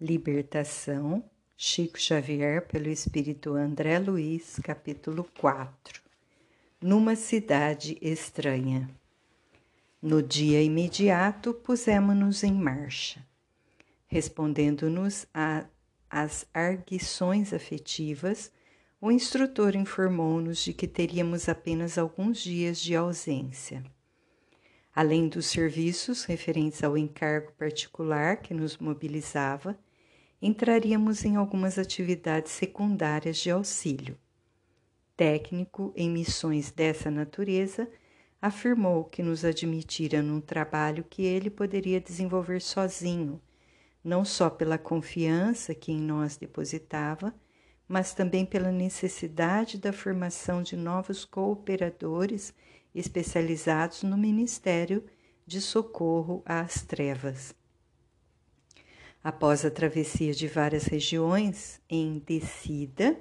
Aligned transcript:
Libertação, 0.00 1.24
Chico 1.56 1.98
Xavier, 1.98 2.64
pelo 2.68 2.88
Espírito 2.88 3.54
André 3.54 3.98
Luiz, 3.98 4.60
capítulo 4.62 5.28
4 5.40 6.00
Numa 6.80 7.16
cidade 7.16 7.98
estranha. 8.00 8.88
No 10.00 10.22
dia 10.22 10.62
imediato, 10.62 11.52
pusemos-nos 11.52 12.44
em 12.44 12.52
marcha. 12.52 13.26
Respondendo-nos 14.06 15.26
às 16.08 16.46
arguições 16.54 17.52
afetivas, 17.52 18.52
o 19.00 19.10
instrutor 19.10 19.74
informou-nos 19.74 20.62
de 20.62 20.72
que 20.72 20.86
teríamos 20.86 21.48
apenas 21.48 21.98
alguns 21.98 22.38
dias 22.38 22.78
de 22.78 22.94
ausência. 22.94 23.82
Além 24.94 25.28
dos 25.28 25.46
serviços 25.46 26.22
referentes 26.22 26.84
ao 26.84 26.96
encargo 26.96 27.50
particular 27.58 28.36
que 28.36 28.54
nos 28.54 28.78
mobilizava, 28.78 29.76
entraríamos 30.40 31.24
em 31.24 31.36
algumas 31.36 31.78
atividades 31.78 32.52
secundárias 32.52 33.38
de 33.38 33.50
auxílio. 33.50 34.16
Técnico 35.16 35.92
em 35.96 36.08
missões 36.08 36.70
dessa 36.70 37.10
natureza, 37.10 37.90
afirmou 38.40 39.04
que 39.04 39.22
nos 39.22 39.44
admitira 39.44 40.22
num 40.22 40.40
trabalho 40.40 41.04
que 41.04 41.22
ele 41.22 41.50
poderia 41.50 42.00
desenvolver 42.00 42.60
sozinho, 42.60 43.40
não 44.02 44.24
só 44.24 44.48
pela 44.48 44.78
confiança 44.78 45.74
que 45.74 45.90
em 45.90 46.00
nós 46.00 46.36
depositava, 46.36 47.34
mas 47.88 48.14
também 48.14 48.46
pela 48.46 48.70
necessidade 48.70 49.78
da 49.78 49.92
formação 49.92 50.62
de 50.62 50.76
novos 50.76 51.24
cooperadores 51.24 52.54
especializados 52.94 54.02
no 54.02 54.16
Ministério 54.16 55.04
de 55.46 55.60
Socorro 55.60 56.42
às 56.44 56.82
Trevas. 56.82 57.54
Após 59.28 59.62
a 59.62 59.70
travessia 59.70 60.32
de 60.32 60.48
várias 60.48 60.86
regiões 60.86 61.82
em 61.86 62.18
descida, 62.18 63.14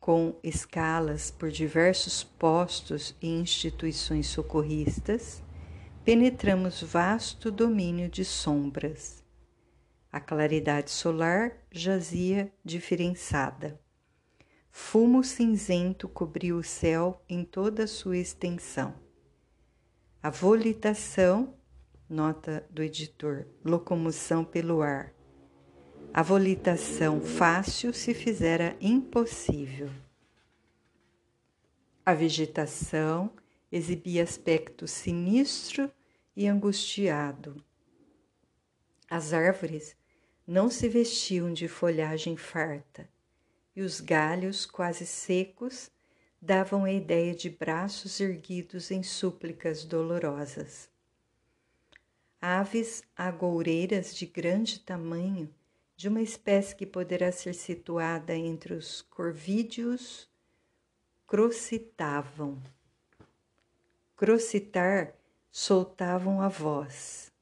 com 0.00 0.34
escalas 0.42 1.30
por 1.30 1.48
diversos 1.48 2.24
postos 2.24 3.14
e 3.22 3.28
instituições 3.28 4.26
socorristas, 4.26 5.44
penetramos 6.04 6.82
vasto 6.82 7.52
domínio 7.52 8.08
de 8.08 8.24
sombras. 8.24 9.22
A 10.10 10.18
claridade 10.18 10.90
solar 10.90 11.52
jazia 11.70 12.52
diferenciada. 12.64 13.80
Fumo 14.72 15.22
cinzento 15.22 16.08
cobriu 16.08 16.56
o 16.56 16.64
céu 16.64 17.22
em 17.28 17.44
toda 17.44 17.84
a 17.84 17.86
sua 17.86 18.18
extensão. 18.18 18.92
A 20.20 20.30
volitação 20.30 21.54
Nota 22.08 22.66
do 22.70 22.82
editor: 22.82 23.46
locomoção 23.62 24.42
pelo 24.42 24.80
ar. 24.80 25.12
A 26.14 26.22
volitação 26.22 27.20
fácil 27.20 27.92
se 27.92 28.14
fizera 28.14 28.74
impossível. 28.80 29.90
A 32.06 32.14
vegetação 32.14 33.30
exibia 33.70 34.22
aspecto 34.22 34.88
sinistro 34.88 35.92
e 36.34 36.46
angustiado. 36.46 37.62
As 39.10 39.34
árvores 39.34 39.94
não 40.46 40.70
se 40.70 40.88
vestiam 40.88 41.52
de 41.52 41.68
folhagem 41.68 42.38
farta, 42.38 43.06
e 43.76 43.82
os 43.82 44.00
galhos 44.00 44.64
quase 44.64 45.04
secos 45.04 45.90
davam 46.40 46.84
a 46.84 46.92
ideia 46.92 47.34
de 47.34 47.50
braços 47.50 48.18
erguidos 48.18 48.90
em 48.90 49.02
súplicas 49.02 49.84
dolorosas. 49.84 50.88
Aves 52.40 53.02
agoureiras 53.16 54.14
de 54.14 54.24
grande 54.24 54.78
tamanho, 54.78 55.52
de 55.96 56.08
uma 56.08 56.22
espécie 56.22 56.76
que 56.76 56.86
poderá 56.86 57.32
ser 57.32 57.52
situada 57.52 58.32
entre 58.32 58.74
os 58.74 59.02
corvídeos, 59.02 60.30
crocitavam. 61.26 62.62
Crocitar 64.16 65.14
soltavam 65.50 66.40
a 66.40 66.46
voz. 66.46 67.32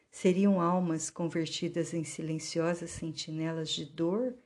seriam 0.09 0.61
almas 0.61 1.11
convertidas 1.11 1.95
em 1.95 2.05
silenciosas 2.05 2.91
sentinelas 2.91 3.71
de 3.71 3.87
dor, 3.87 4.37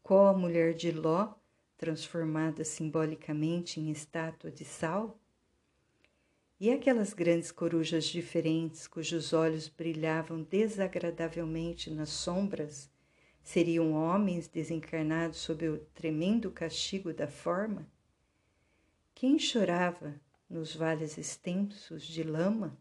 qual 0.00 0.28
a 0.28 0.32
mulher 0.32 0.74
de 0.74 0.92
Ló, 0.92 1.34
transformada 1.76 2.62
simbolicamente 2.62 3.80
em 3.80 3.90
estátua 3.90 4.48
de 4.48 4.64
sal? 4.64 5.18
E 6.64 6.70
aquelas 6.70 7.12
grandes 7.12 7.50
corujas 7.50 8.04
diferentes, 8.04 8.86
cujos 8.86 9.32
olhos 9.32 9.66
brilhavam 9.66 10.44
desagradavelmente 10.44 11.90
nas 11.90 12.10
sombras, 12.10 12.88
seriam 13.42 13.94
homens 13.94 14.46
desencarnados 14.46 15.38
sob 15.38 15.68
o 15.68 15.78
tremendo 15.92 16.52
castigo 16.52 17.12
da 17.12 17.26
forma? 17.26 17.90
Quem 19.12 19.40
chorava 19.40 20.14
nos 20.48 20.72
vales 20.72 21.18
extensos 21.18 22.04
de 22.04 22.22
lama? 22.22 22.78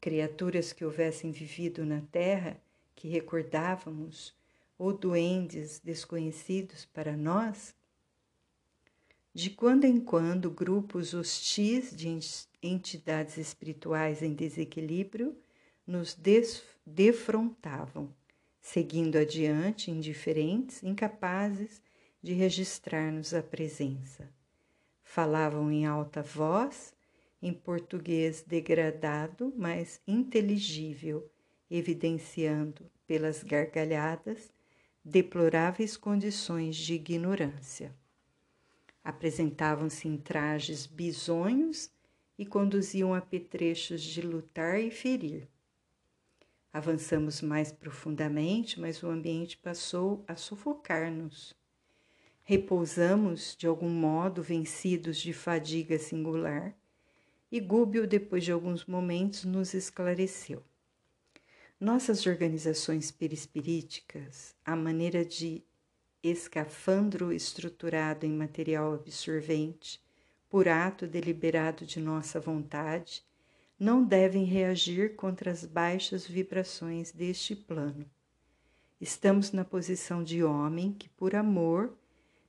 Criaturas 0.00 0.72
que 0.72 0.82
houvessem 0.82 1.30
vivido 1.30 1.84
na 1.84 2.00
terra, 2.00 2.58
que 2.94 3.06
recordávamos, 3.06 4.34
ou 4.78 4.94
duendes 4.96 5.78
desconhecidos 5.78 6.86
para 6.86 7.14
nós? 7.14 7.76
De 9.38 9.50
quando 9.50 9.84
em 9.84 10.00
quando, 10.00 10.50
grupos 10.50 11.14
hostis 11.14 11.94
de 11.94 12.08
entidades 12.60 13.36
espirituais 13.36 14.20
em 14.20 14.34
desequilíbrio 14.34 15.38
nos 15.86 16.18
defrontavam, 16.84 18.12
seguindo 18.60 19.16
adiante, 19.16 19.92
indiferentes, 19.92 20.82
incapazes 20.82 21.80
de 22.20 22.32
registrar-nos 22.32 23.32
a 23.32 23.40
presença. 23.40 24.28
Falavam 25.04 25.70
em 25.70 25.86
alta 25.86 26.20
voz, 26.20 26.92
em 27.40 27.52
português 27.52 28.42
degradado, 28.42 29.54
mas 29.56 30.00
inteligível, 30.04 31.30
evidenciando, 31.70 32.90
pelas 33.06 33.44
gargalhadas, 33.44 34.52
deploráveis 35.04 35.96
condições 35.96 36.74
de 36.74 36.94
ignorância. 36.94 37.94
Apresentavam-se 39.02 40.06
em 40.06 40.16
trajes 40.16 40.86
bisonhos 40.86 41.90
e 42.38 42.46
conduziam 42.46 43.14
apetrechos 43.14 44.02
de 44.02 44.22
lutar 44.22 44.80
e 44.80 44.90
ferir. 44.90 45.48
Avançamos 46.72 47.40
mais 47.40 47.72
profundamente, 47.72 48.78
mas 48.78 49.02
o 49.02 49.08
ambiente 49.08 49.56
passou 49.56 50.24
a 50.28 50.36
sufocar-nos. 50.36 51.56
Repousamos, 52.44 53.56
de 53.58 53.66
algum 53.66 53.90
modo, 53.90 54.42
vencidos 54.42 55.18
de 55.18 55.32
fadiga 55.32 55.98
singular, 55.98 56.76
e 57.50 57.60
Gúbio, 57.60 58.06
depois 58.06 58.44
de 58.44 58.52
alguns 58.52 58.84
momentos, 58.84 59.44
nos 59.44 59.74
esclareceu. 59.74 60.62
Nossas 61.80 62.26
organizações 62.26 63.10
perispiríticas, 63.10 64.54
a 64.64 64.76
maneira 64.76 65.24
de 65.24 65.64
escafandro 66.22 67.32
estruturado 67.32 68.26
em 68.26 68.32
material 68.32 68.94
absorvente, 68.94 70.00
por 70.48 70.68
ato 70.68 71.06
deliberado 71.06 71.84
de 71.84 72.00
nossa 72.00 72.40
vontade, 72.40 73.22
não 73.78 74.02
devem 74.02 74.44
reagir 74.44 75.14
contra 75.14 75.50
as 75.50 75.64
baixas 75.64 76.26
vibrações 76.26 77.12
deste 77.12 77.54
plano. 77.54 78.04
Estamos 79.00 79.52
na 79.52 79.64
posição 79.64 80.24
de 80.24 80.42
homem 80.42 80.92
que, 80.92 81.08
por 81.08 81.36
amor, 81.36 81.96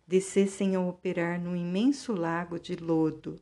descessem 0.07 0.75
a 0.75 0.81
operar 0.81 1.39
num 1.39 1.55
imenso 1.55 2.13
lago 2.13 2.59
de 2.59 2.75
lodo, 2.75 3.39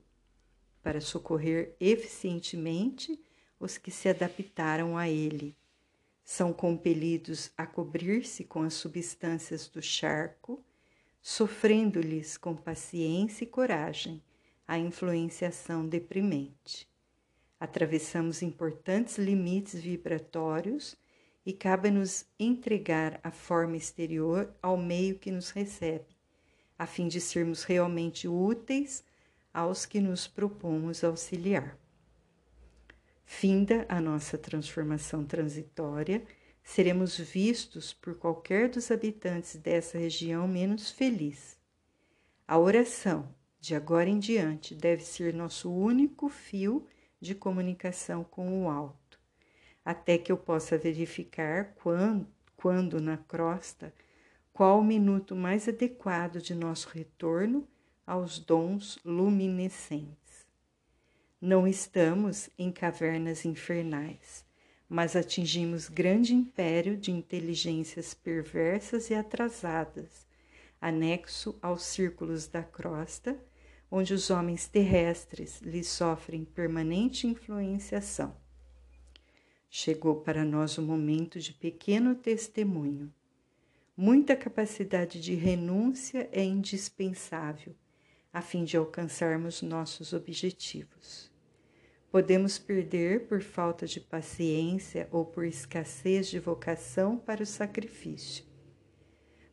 para 0.84 1.00
socorrer 1.00 1.76
eficientemente 1.80 3.18
os 3.58 3.78
que 3.78 3.90
se 3.90 4.10
adaptaram 4.10 4.98
a 4.98 5.08
ele. 5.08 5.56
São 6.30 6.52
compelidos 6.52 7.52
a 7.58 7.66
cobrir-se 7.66 8.44
com 8.44 8.62
as 8.62 8.74
substâncias 8.74 9.70
do 9.70 9.82
charco, 9.82 10.62
sofrendo-lhes 11.22 12.36
com 12.36 12.54
paciência 12.56 13.46
e 13.46 13.48
coragem 13.48 14.22
a 14.68 14.78
influenciação 14.78 15.88
deprimente 15.88 16.88
atravessamos 17.60 18.42
importantes 18.42 19.18
limites 19.18 19.80
vibratórios 19.82 20.96
e 21.46 21.54
cabe-nos 21.54 22.26
entregar 22.38 23.20
a 23.24 23.32
forma 23.32 23.78
exterior 23.78 24.54
ao 24.62 24.78
meio 24.78 25.18
que 25.18 25.32
nos 25.32 25.50
recebe, 25.50 26.16
a 26.78 26.86
fim 26.86 27.08
de 27.08 27.22
sermos 27.22 27.64
realmente 27.64 28.28
úteis 28.28 29.04
aos 29.54 29.86
que 29.86 30.00
nos 30.00 30.28
propomos 30.28 31.04
auxiliar. 31.04 31.78
Finda 33.30 33.86
a 33.90 34.00
nossa 34.00 34.38
transformação 34.38 35.24
transitória, 35.24 36.24
seremos 36.64 37.20
vistos 37.20 37.94
por 37.94 38.16
qualquer 38.16 38.70
dos 38.70 38.90
habitantes 38.90 39.58
dessa 39.58 39.98
região 39.98 40.48
menos 40.48 40.90
feliz. 40.90 41.60
A 42.48 42.58
oração, 42.58 43.28
de 43.60 43.76
agora 43.76 44.10
em 44.10 44.18
diante, 44.18 44.74
deve 44.74 45.04
ser 45.04 45.34
nosso 45.34 45.70
único 45.70 46.30
fio 46.30 46.88
de 47.20 47.36
comunicação 47.36 48.24
com 48.24 48.64
o 48.64 48.70
alto, 48.70 49.20
até 49.84 50.18
que 50.18 50.32
eu 50.32 50.38
possa 50.38 50.78
verificar 50.78 51.76
quando, 51.76 52.26
quando 52.56 53.00
na 53.02 53.18
crosta 53.18 53.94
qual 54.54 54.80
o 54.80 54.84
minuto 54.84 55.36
mais 55.36 55.68
adequado 55.68 56.40
de 56.40 56.56
nosso 56.56 56.88
retorno 56.90 57.68
aos 58.06 58.40
dons 58.40 58.98
luminescentes. 59.04 60.27
Não 61.40 61.68
estamos 61.68 62.50
em 62.58 62.72
cavernas 62.72 63.46
infernais, 63.46 64.44
mas 64.90 65.16
atingimos 65.16 65.88
grande 65.88 66.34
império 66.34 66.98
de 66.98 67.12
inteligências 67.12 68.12
perversas 68.12 69.12
e 69.12 69.14
atrasadas, 69.14 70.26
anexo 70.82 71.56
aos 71.62 71.84
círculos 71.84 72.48
da 72.48 72.64
crosta 72.64 73.40
onde 73.92 74.16
os 74.16 74.32
homens 74.32 74.68
terrestres 74.68 75.62
lhe 75.62 75.84
sofrem 75.84 76.44
permanente 76.44 77.28
influenciação. 77.28 78.36
Chegou 79.70 80.22
para 80.22 80.44
nós 80.44 80.80
o 80.80 80.82
momento 80.82 81.40
de 81.40 81.54
pequeno 81.54 82.16
testemunho. 82.16 83.14
Muita 83.96 84.36
capacidade 84.36 85.22
de 85.22 85.36
renúncia 85.36 86.28
é 86.32 86.44
indispensável 86.44 87.76
a 88.34 88.42
fim 88.42 88.64
de 88.64 88.78
alcançarmos 88.78 89.62
nossos 89.62 90.14
objetivos. 90.14 91.32
Podemos 92.12 92.58
perder 92.58 93.28
por 93.28 93.42
falta 93.42 93.86
de 93.86 94.00
paciência 94.00 95.08
ou 95.12 95.26
por 95.26 95.46
escassez 95.46 96.28
de 96.28 96.40
vocação 96.40 97.18
para 97.18 97.44
o 97.44 97.46
sacrifício. 97.46 98.46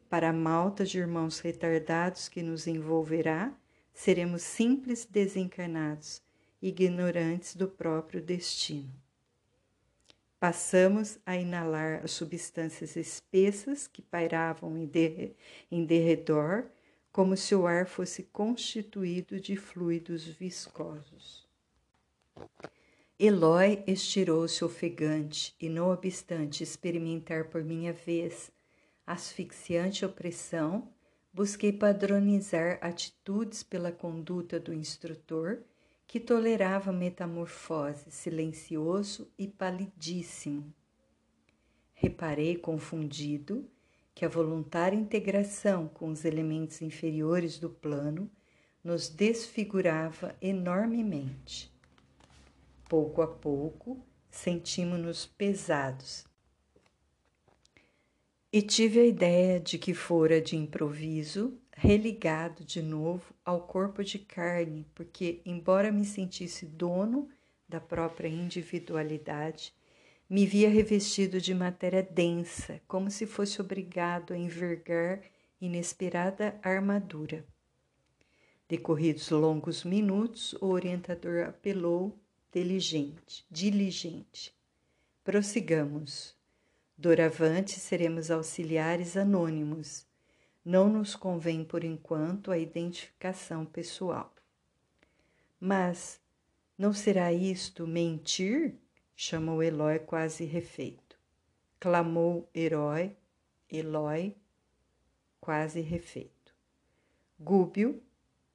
Para 0.08 0.30
a 0.30 0.32
malta 0.32 0.84
de 0.84 0.98
irmãos 0.98 1.40
retardados 1.40 2.28
que 2.28 2.42
nos 2.42 2.66
envolverá, 2.66 3.52
seremos 3.92 4.42
simples 4.42 5.04
desencarnados, 5.04 6.22
ignorantes 6.62 7.56
do 7.56 7.68
próprio 7.68 8.22
destino. 8.22 8.92
Passamos 10.38 11.18
a 11.24 11.36
inalar 11.36 12.02
as 12.04 12.10
substâncias 12.10 12.96
espessas 12.96 13.86
que 13.86 14.02
pairavam 14.02 14.76
em, 14.76 14.86
de, 14.86 15.32
em 15.70 15.84
derredor, 15.84 16.66
como 17.14 17.36
se 17.36 17.54
o 17.54 17.64
ar 17.64 17.86
fosse 17.86 18.24
constituído 18.24 19.38
de 19.38 19.54
fluidos 19.54 20.24
viscosos. 20.24 21.46
Eloy 23.16 23.84
estirou-se 23.86 24.64
ofegante 24.64 25.54
e, 25.60 25.68
não 25.68 25.92
obstante 25.92 26.64
experimentar 26.64 27.44
por 27.50 27.62
minha 27.62 27.92
vez 27.92 28.50
asfixiante 29.06 30.04
opressão, 30.04 30.92
busquei 31.32 31.72
padronizar 31.72 32.80
atitudes 32.80 33.62
pela 33.62 33.92
conduta 33.92 34.58
do 34.58 34.74
instrutor, 34.74 35.62
que 36.08 36.18
tolerava 36.18 36.92
metamorfose, 36.92 38.10
silencioso 38.10 39.30
e 39.38 39.46
palidíssimo. 39.46 40.74
Reparei, 41.92 42.56
confundido, 42.56 43.70
que 44.14 44.24
a 44.24 44.28
voluntária 44.28 44.96
integração 44.96 45.88
com 45.88 46.08
os 46.10 46.24
elementos 46.24 46.80
inferiores 46.80 47.58
do 47.58 47.68
plano 47.68 48.30
nos 48.82 49.08
desfigurava 49.08 50.34
enormemente. 50.40 51.72
Pouco 52.88 53.22
a 53.22 53.26
pouco, 53.26 53.98
sentimos-nos 54.30 55.26
pesados, 55.26 56.24
e 58.56 58.62
tive 58.62 59.00
a 59.00 59.04
ideia 59.04 59.58
de 59.58 59.76
que 59.78 59.92
fora 59.92 60.40
de 60.40 60.56
improviso 60.56 61.58
religado 61.76 62.64
de 62.64 62.80
novo 62.80 63.34
ao 63.44 63.62
corpo 63.62 64.04
de 64.04 64.16
carne, 64.16 64.86
porque, 64.94 65.40
embora 65.44 65.90
me 65.90 66.04
sentisse 66.04 66.64
dono 66.64 67.28
da 67.68 67.80
própria 67.80 68.28
individualidade, 68.28 69.74
me 70.34 70.46
via 70.46 70.68
revestido 70.68 71.40
de 71.40 71.54
matéria 71.54 72.02
densa, 72.02 72.80
como 72.88 73.08
se 73.08 73.24
fosse 73.24 73.60
obrigado 73.60 74.34
a 74.34 74.36
envergar 74.36 75.22
inesperada 75.60 76.58
armadura. 76.60 77.46
Decorridos 78.68 79.30
longos 79.30 79.84
minutos, 79.84 80.52
o 80.54 80.66
orientador 80.66 81.44
apelou, 81.44 82.18
diligente, 82.52 83.46
diligente. 83.48 84.52
Prossigamos. 85.22 86.34
Doravante 86.98 87.78
seremos 87.78 88.28
auxiliares 88.28 89.16
anônimos. 89.16 90.04
Não 90.64 90.88
nos 90.88 91.14
convém, 91.14 91.62
por 91.62 91.84
enquanto, 91.84 92.50
a 92.50 92.58
identificação 92.58 93.64
pessoal. 93.64 94.34
Mas 95.60 96.20
não 96.76 96.92
será 96.92 97.32
isto 97.32 97.86
mentir? 97.86 98.80
Chamou 99.16 99.62
Eloy 99.62 99.98
quase 100.00 100.44
refeito. 100.44 101.16
Clamou 101.78 102.48
herói, 102.54 103.16
Eloy, 103.70 104.34
quase 105.40 105.80
refeito. 105.80 106.54
Gúbio 107.38 108.02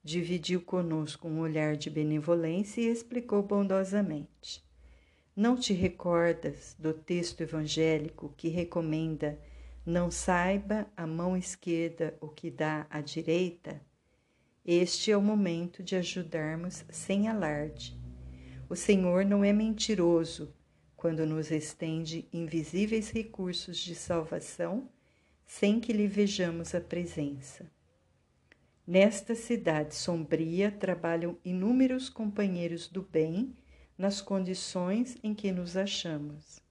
dividiu 0.02 0.60
conosco 0.60 1.28
um 1.28 1.40
olhar 1.40 1.76
de 1.76 1.90
benevolência 1.90 2.80
e 2.80 2.90
explicou 2.90 3.42
bondosamente. 3.42 4.64
Não 5.36 5.56
te 5.56 5.72
recordas 5.72 6.74
do 6.78 6.92
texto 6.92 7.42
evangélico 7.42 8.34
que 8.36 8.48
recomenda 8.48 9.38
não 9.84 10.10
saiba 10.10 10.86
a 10.96 11.06
mão 11.06 11.36
esquerda 11.36 12.16
o 12.20 12.28
que 12.28 12.50
dá 12.50 12.86
à 12.90 13.00
direita? 13.00 13.80
Este 14.64 15.10
é 15.10 15.16
o 15.16 15.22
momento 15.22 15.82
de 15.82 15.96
ajudarmos 15.96 16.84
sem 16.90 17.28
alarde. 17.28 17.99
O 18.70 18.76
Senhor 18.76 19.24
não 19.24 19.42
é 19.42 19.52
mentiroso 19.52 20.54
quando 20.96 21.26
nos 21.26 21.50
estende 21.50 22.28
invisíveis 22.32 23.10
recursos 23.10 23.76
de 23.76 23.96
salvação 23.96 24.88
sem 25.44 25.80
que 25.80 25.92
lhe 25.92 26.06
vejamos 26.06 26.72
a 26.72 26.80
presença. 26.80 27.68
Nesta 28.86 29.34
cidade 29.34 29.96
sombria 29.96 30.70
trabalham 30.70 31.36
inúmeros 31.44 32.08
companheiros 32.08 32.86
do 32.86 33.02
bem 33.02 33.56
nas 33.98 34.20
condições 34.20 35.18
em 35.20 35.34
que 35.34 35.50
nos 35.50 35.76
achamos. 35.76 36.62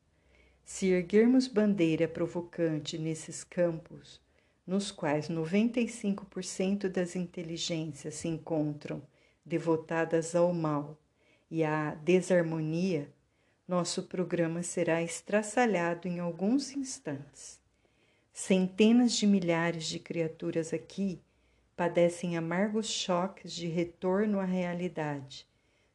Se 0.63 0.87
erguermos 0.87 1.47
bandeira 1.47 2.07
provocante 2.07 2.97
nesses 2.97 3.43
campos, 3.43 4.21
nos 4.65 4.89
quais 4.89 5.27
95% 5.27 6.87
das 6.87 7.17
inteligências 7.17 8.15
se 8.15 8.29
encontram 8.29 9.01
devotadas 9.45 10.33
ao 10.33 10.53
mal 10.53 10.97
e 11.49 11.63
à 11.63 11.95
desarmonia, 11.95 13.11
nosso 13.67 14.03
programa 14.03 14.63
será 14.63 15.01
estraçalhado 15.01 16.07
em 16.07 16.19
alguns 16.19 16.75
instantes. 16.75 17.59
Centenas 18.33 19.13
de 19.13 19.27
milhares 19.27 19.85
de 19.85 19.99
criaturas 19.99 20.73
aqui 20.73 21.21
padecem 21.75 22.35
amargos 22.35 22.87
choques 22.87 23.53
de 23.53 23.67
retorno 23.67 24.39
à 24.39 24.45
realidade, 24.45 25.47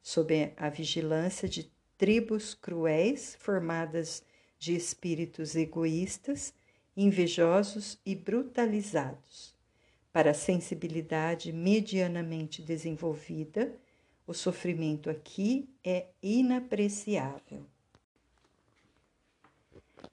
sob 0.02 0.52
a 0.56 0.68
vigilância 0.68 1.49
de 1.49 1.70
tribos 1.96 2.54
cruéis 2.54 3.37
formadas 3.38 4.23
de 4.58 4.75
espíritos 4.75 5.54
egoístas, 5.54 6.54
invejosos 6.96 7.99
e 8.04 8.14
brutalizados. 8.14 9.54
Para 10.12 10.30
a 10.30 10.34
sensibilidade 10.34 11.52
medianamente 11.52 12.62
desenvolvida, 12.62 13.75
o 14.26 14.33
sofrimento 14.33 15.11
aqui 15.11 15.69
é 15.85 16.07
inapreciável. 16.23 17.66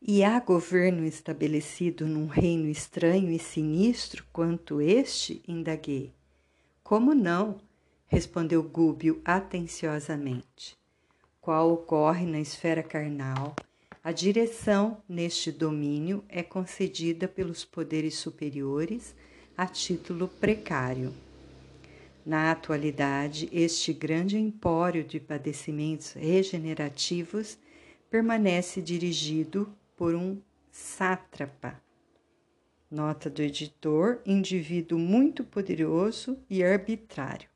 E 0.02 0.24
há 0.24 0.40
governo 0.40 1.06
estabelecido 1.06 2.08
num 2.08 2.28
reino 2.28 2.68
estranho 2.68 3.30
e 3.32 3.38
sinistro 3.38 4.26
quanto 4.34 4.82
este? 4.82 5.42
indaguei. 5.48 6.14
Como 6.84 7.14
não? 7.14 7.60
respondeu 8.08 8.62
Gúbio 8.62 9.22
atenciosamente. 9.24 10.78
Qual 11.40 11.72
ocorre 11.72 12.26
na 12.26 12.40
esfera 12.40 12.84
carnal, 12.84 13.56
a 14.04 14.12
direção 14.12 15.02
neste 15.08 15.52
domínio 15.52 16.24
é 16.28 16.44
concedida 16.44 17.28
pelos 17.28 17.64
poderes 17.64 18.16
superiores 18.16 19.16
a 19.56 19.68
título 19.68 20.28
precário. 20.28 21.14
Na 22.24 22.52
atualidade, 22.52 23.50
este 23.52 23.92
grande 23.92 24.38
empório 24.38 25.04
de 25.04 25.20
padecimentos 25.20 26.12
regenerativos 26.14 27.58
permanece 28.12 28.80
dirigido 28.80 29.74
por 29.98 30.14
um 30.14 30.40
sátrapa. 30.72 31.82
Nota 32.92 33.28
do 33.28 33.42
editor: 33.42 34.22
indivíduo 34.24 35.00
muito 35.00 35.44
poderoso 35.44 36.38
e 36.48 36.64
arbitrário, 36.64 37.50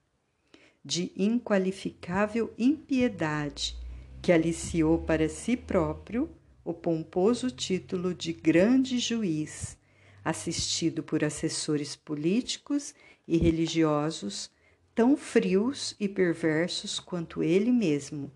de 0.84 1.12
inqualificável 1.16 2.52
impiedade, 2.58 3.78
que 4.20 4.32
aliciou 4.32 4.98
para 4.98 5.30
si 5.30 5.56
próprio 5.56 6.28
o 6.64 6.74
pomposo 6.74 7.52
título 7.52 8.16
de 8.16 8.34
grande 8.34 8.98
juiz, 8.98 9.78
assistido 10.24 11.04
por 11.04 11.24
assessores 11.24 11.96
políticos 11.96 12.96
e 13.28 13.38
religiosos 13.38 14.55
tão 14.96 15.18
frios 15.18 15.94
e 16.00 16.08
perversos 16.08 17.02
quanto 17.02 17.44
ele 17.44 17.70
mesmo. 17.70 18.32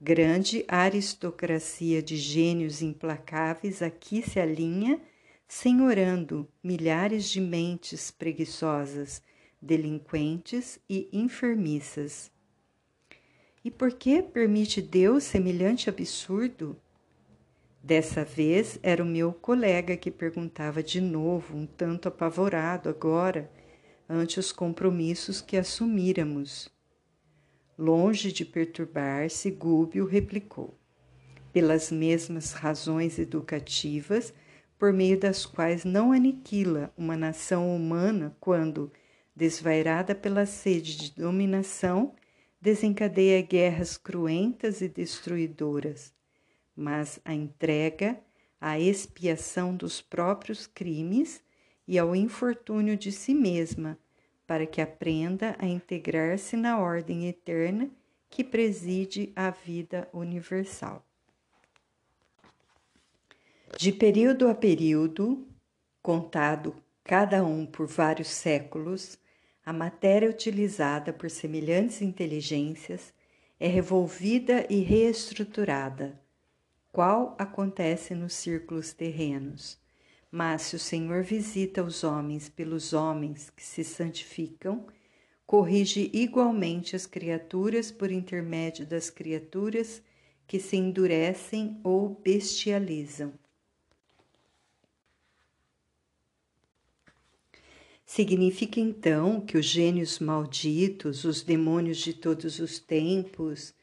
Grande 0.00 0.64
aristocracia 0.66 2.02
de 2.02 2.16
gênios 2.16 2.80
implacáveis 2.80 3.82
aqui 3.82 4.22
se 4.22 4.40
alinha, 4.40 4.98
senhorando 5.46 6.48
milhares 6.64 7.28
de 7.28 7.38
mentes 7.38 8.10
preguiçosas, 8.10 9.22
delinquentes 9.60 10.80
e 10.88 11.08
enfermiças. 11.12 12.32
E 13.62 13.70
por 13.70 13.92
que 13.92 14.22
permite 14.22 14.80
Deus 14.80 15.22
semelhante 15.22 15.88
absurdo? 15.88 16.74
Dessa 17.82 18.24
vez 18.24 18.78
era 18.82 19.02
o 19.02 19.06
meu 19.06 19.32
colega 19.32 19.96
que 19.96 20.10
perguntava 20.10 20.82
de 20.82 21.00
novo, 21.00 21.56
um 21.56 21.66
tanto 21.66 22.08
apavorado 22.08 22.88
agora 22.88 23.50
ante 24.12 24.38
os 24.38 24.52
compromissos 24.52 25.40
que 25.40 25.56
assumíramos. 25.56 26.70
Longe 27.78 28.30
de 28.30 28.44
perturbar-se, 28.44 29.50
Gúbio 29.50 30.04
replicou: 30.04 30.78
pelas 31.50 31.90
mesmas 31.90 32.52
razões 32.52 33.18
educativas 33.18 34.34
por 34.78 34.92
meio 34.92 35.18
das 35.18 35.46
quais 35.46 35.82
não 35.84 36.12
aniquila 36.12 36.92
uma 36.94 37.16
nação 37.16 37.74
humana 37.74 38.36
quando, 38.38 38.92
desvairada 39.34 40.14
pela 40.14 40.44
sede 40.44 40.96
de 40.96 41.14
dominação, 41.14 42.14
desencadeia 42.60 43.40
guerras 43.40 43.96
cruentas 43.96 44.82
e 44.82 44.88
destruidoras, 44.88 46.12
mas 46.76 47.18
a 47.24 47.32
entrega 47.32 48.20
à 48.60 48.78
expiação 48.78 49.74
dos 49.74 50.02
próprios 50.02 50.66
crimes 50.66 51.42
e 51.86 51.98
ao 51.98 52.14
infortúnio 52.14 52.96
de 52.96 53.10
si 53.10 53.34
mesma, 53.34 53.98
para 54.52 54.66
que 54.66 54.82
aprenda 54.82 55.56
a 55.58 55.64
integrar-se 55.66 56.58
na 56.58 56.78
ordem 56.78 57.26
eterna 57.26 57.88
que 58.28 58.44
preside 58.44 59.32
a 59.34 59.48
vida 59.48 60.06
universal. 60.12 61.02
De 63.78 63.90
período 63.90 64.48
a 64.48 64.54
período, 64.54 65.48
contado 66.02 66.76
cada 67.02 67.42
um 67.42 67.64
por 67.64 67.86
vários 67.86 68.28
séculos, 68.28 69.18
a 69.64 69.72
matéria 69.72 70.28
utilizada 70.28 71.14
por 71.14 71.30
semelhantes 71.30 72.02
inteligências 72.02 73.10
é 73.58 73.68
revolvida 73.68 74.66
e 74.68 74.82
reestruturada, 74.82 76.20
qual 76.92 77.34
acontece 77.38 78.14
nos 78.14 78.34
círculos 78.34 78.92
terrenos 78.92 79.81
mas 80.32 80.62
se 80.62 80.76
o 80.76 80.78
Senhor 80.78 81.22
visita 81.22 81.84
os 81.84 82.02
homens 82.02 82.48
pelos 82.48 82.94
homens 82.94 83.50
que 83.50 83.62
se 83.62 83.84
santificam, 83.84 84.86
corrige 85.46 86.10
igualmente 86.14 86.96
as 86.96 87.04
criaturas 87.04 87.92
por 87.92 88.10
intermédio 88.10 88.86
das 88.86 89.10
criaturas 89.10 90.00
que 90.46 90.58
se 90.58 90.74
endurecem 90.78 91.78
ou 91.84 92.08
bestializam. 92.08 93.34
Significa 98.06 98.80
então 98.80 99.38
que 99.38 99.58
os 99.58 99.66
gênios 99.66 100.18
malditos, 100.18 101.24
os 101.24 101.42
demônios 101.42 101.98
de 101.98 102.14
todos 102.14 102.58
os 102.58 102.78
tempos, 102.78 103.74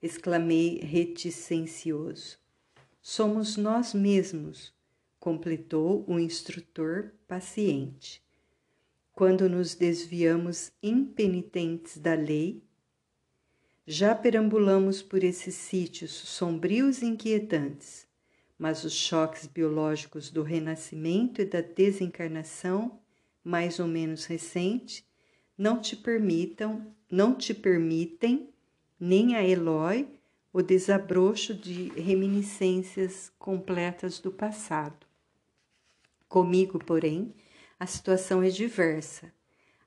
exclamei 0.00 0.78
reticencioso, 0.78 2.38
somos 3.02 3.58
nós 3.58 3.92
mesmos 3.92 4.79
completou 5.20 6.02
o 6.08 6.18
instrutor 6.18 7.12
paciente. 7.28 8.24
Quando 9.12 9.50
nos 9.50 9.74
desviamos 9.74 10.72
impenitentes 10.82 11.98
da 11.98 12.14
lei, 12.14 12.64
já 13.86 14.14
perambulamos 14.14 15.02
por 15.02 15.22
esses 15.22 15.54
sítios 15.54 16.10
sombrios 16.10 17.02
e 17.02 17.06
inquietantes, 17.06 18.08
mas 18.58 18.82
os 18.82 18.94
choques 18.94 19.46
biológicos 19.46 20.30
do 20.30 20.42
renascimento 20.42 21.42
e 21.42 21.44
da 21.44 21.60
desencarnação, 21.60 22.98
mais 23.44 23.78
ou 23.78 23.86
menos 23.86 24.24
recente, 24.24 25.04
não 25.56 25.80
te 25.80 25.96
permitam, 25.96 26.94
não 27.10 27.34
te 27.34 27.52
permitem, 27.52 28.48
nem 28.98 29.34
a 29.34 29.46
Eloy, 29.46 30.08
o 30.52 30.62
desabrocho 30.62 31.54
de 31.54 31.88
reminiscências 31.90 33.30
completas 33.38 34.18
do 34.18 34.32
passado. 34.32 35.09
Comigo, 36.30 36.78
porém, 36.78 37.34
a 37.76 37.86
situação 37.86 38.40
é 38.40 38.50
diversa. 38.50 39.34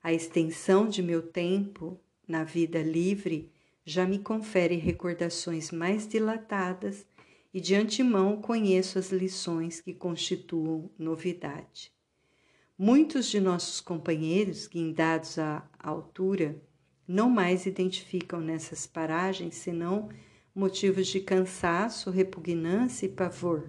A 0.02 0.12
extensão 0.12 0.86
de 0.86 1.02
meu 1.02 1.22
tempo 1.22 1.98
na 2.28 2.44
vida 2.44 2.82
livre 2.82 3.50
já 3.82 4.06
me 4.06 4.18
confere 4.18 4.76
recordações 4.76 5.70
mais 5.70 6.06
dilatadas 6.06 7.06
e 7.52 7.62
de 7.62 7.74
antemão 7.74 8.42
conheço 8.42 8.98
as 8.98 9.10
lições 9.10 9.80
que 9.80 9.94
constituam 9.94 10.90
novidade. 10.98 11.90
Muitos 12.76 13.30
de 13.30 13.40
nossos 13.40 13.80
companheiros, 13.80 14.66
guindados 14.66 15.38
à 15.38 15.66
altura, 15.78 16.62
não 17.08 17.30
mais 17.30 17.64
identificam 17.64 18.38
nessas 18.38 18.86
paragens 18.86 19.54
senão 19.54 20.10
motivos 20.54 21.06
de 21.06 21.20
cansaço, 21.20 22.10
repugnância 22.10 23.06
e 23.06 23.08
pavor. 23.08 23.66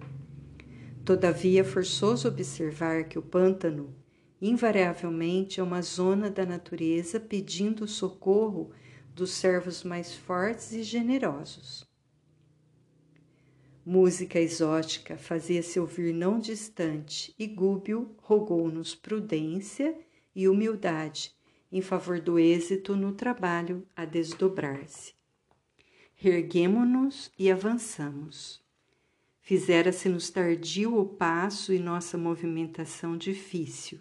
Todavia, 1.06 1.60
é 1.60 1.64
forçoso 1.64 2.26
observar 2.26 3.04
que 3.04 3.16
o 3.16 3.22
pântano, 3.22 3.94
invariavelmente, 4.42 5.60
é 5.60 5.62
uma 5.62 5.80
zona 5.80 6.28
da 6.28 6.44
natureza 6.44 7.20
pedindo 7.20 7.86
socorro 7.86 8.72
dos 9.14 9.30
servos 9.30 9.84
mais 9.84 10.16
fortes 10.16 10.72
e 10.72 10.82
generosos. 10.82 11.88
Música 13.84 14.40
exótica 14.40 15.16
fazia-se 15.16 15.78
ouvir 15.78 16.12
não 16.12 16.40
distante, 16.40 17.32
e 17.38 17.46
Gúbio 17.46 18.16
rogou-nos 18.18 18.96
prudência 18.96 19.96
e 20.34 20.48
humildade 20.48 21.36
em 21.70 21.80
favor 21.80 22.18
do 22.18 22.36
êxito 22.36 22.96
no 22.96 23.12
trabalho 23.12 23.86
a 23.94 24.04
desdobrar-se. 24.04 25.14
Erguemo-nos 26.20 27.30
e 27.38 27.48
avançamos. 27.48 28.65
Fizera-se-nos 29.46 30.28
tardio 30.28 30.98
o 30.98 31.06
passo 31.06 31.72
e 31.72 31.78
nossa 31.78 32.18
movimentação 32.18 33.16
difícil. 33.16 34.00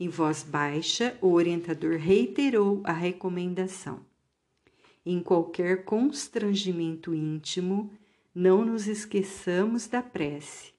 Em 0.00 0.08
voz 0.08 0.42
baixa, 0.42 1.18
o 1.20 1.32
orientador 1.34 1.98
reiterou 1.98 2.80
a 2.82 2.92
recomendação. 2.92 4.00
em 5.04 5.20
qualquer 5.20 5.84
constrangimento 5.84 7.14
íntimo, 7.14 7.92
não 8.34 8.64
nos 8.64 8.88
esqueçamos 8.88 9.86
da 9.86 10.02
prece. 10.02 10.72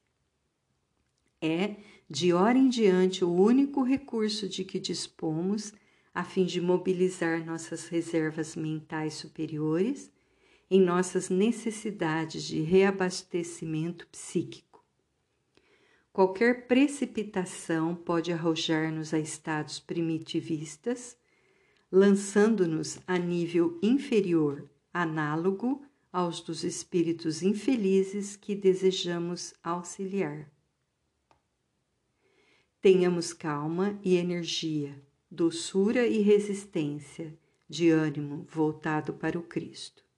É, 1.39 1.75
de 2.09 2.33
hora 2.33 2.57
em 2.57 2.69
diante, 2.69 3.23
o 3.23 3.31
único 3.31 3.83
recurso 3.83 4.49
de 4.49 4.63
que 4.63 4.79
dispomos 4.79 5.73
a 6.11 6.23
fim 6.23 6.43
de 6.43 6.59
mobilizar 6.59 7.45
nossas 7.45 7.87
reservas 7.87 8.55
mentais 8.55 9.13
superiores 9.13 10.11
em 10.69 10.81
nossas 10.81 11.29
necessidades 11.29 12.43
de 12.43 12.61
reabastecimento 12.61 14.07
psíquico. 14.07 14.83
Qualquer 16.13 16.67
precipitação 16.67 17.95
pode 17.95 18.31
arrojar-nos 18.31 19.13
a 19.13 19.19
estados 19.19 19.79
primitivistas, 19.79 21.17
lançando-nos 21.91 22.99
a 23.07 23.17
nível 23.17 23.79
inferior, 23.81 24.69
análogo 24.93 25.81
aos 26.11 26.41
dos 26.41 26.63
espíritos 26.63 27.41
infelizes 27.41 28.35
que 28.35 28.55
desejamos 28.55 29.53
auxiliar. 29.63 30.51
Tenhamos 32.81 33.33
calma 33.33 33.99
e 34.03 34.15
energia, 34.15 35.01
doçura 35.29 36.07
e 36.07 36.21
resistência 36.21 37.37
de 37.67 37.89
ânimo 37.89 38.47
voltado 38.49 39.13
para 39.13 39.37
o 39.37 39.43
Cristo. 39.43 40.08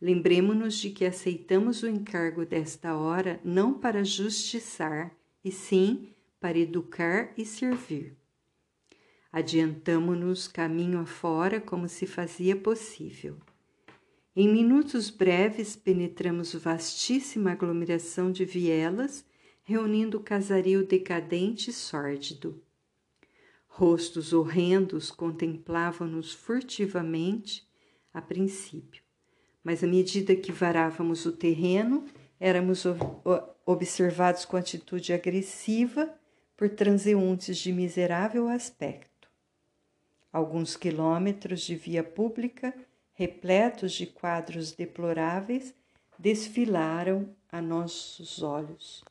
Lembremos-nos 0.00 0.76
de 0.76 0.90
que 0.90 1.04
aceitamos 1.04 1.82
o 1.82 1.88
encargo 1.88 2.46
desta 2.46 2.96
hora 2.96 3.40
não 3.44 3.74
para 3.74 4.04
justiçar, 4.04 5.12
e 5.44 5.50
sim 5.50 6.14
para 6.40 6.56
educar 6.58 7.32
e 7.36 7.44
servir. 7.44 8.16
Adiantamo-nos 9.32 10.46
caminho 10.46 11.00
afora 11.00 11.60
como 11.60 11.88
se 11.88 12.06
fazia 12.06 12.54
possível. 12.54 13.36
Em 14.36 14.48
minutos 14.48 15.10
breves 15.10 15.74
penetramos 15.74 16.54
vastíssima 16.54 17.52
aglomeração 17.52 18.30
de 18.30 18.44
vielas, 18.44 19.24
reunindo 19.64 20.18
o 20.18 20.22
casario 20.22 20.86
decadente 20.86 21.70
e 21.70 21.72
sórdido. 21.72 22.62
Rostos 23.66 24.32
horrendos 24.32 25.10
contemplavam-nos 25.10 26.32
furtivamente 26.32 27.68
a 28.14 28.22
princípio 28.22 29.07
mas 29.62 29.82
à 29.82 29.86
medida 29.86 30.34
que 30.34 30.52
varávamos 30.52 31.26
o 31.26 31.32
terreno, 31.32 32.04
éramos 32.40 32.84
observados 33.66 34.44
com 34.44 34.56
atitude 34.56 35.12
agressiva 35.12 36.14
por 36.56 36.68
transeuntes 36.68 37.58
de 37.58 37.72
miserável 37.72 38.48
aspecto. 38.48 39.28
Alguns 40.32 40.76
quilômetros 40.76 41.62
de 41.62 41.74
via 41.74 42.02
pública, 42.02 42.74
repletos 43.14 43.92
de 43.92 44.06
quadros 44.06 44.72
deploráveis, 44.72 45.74
desfilaram 46.18 47.34
a 47.50 47.62
nossos 47.62 48.42
olhos. 48.42 49.04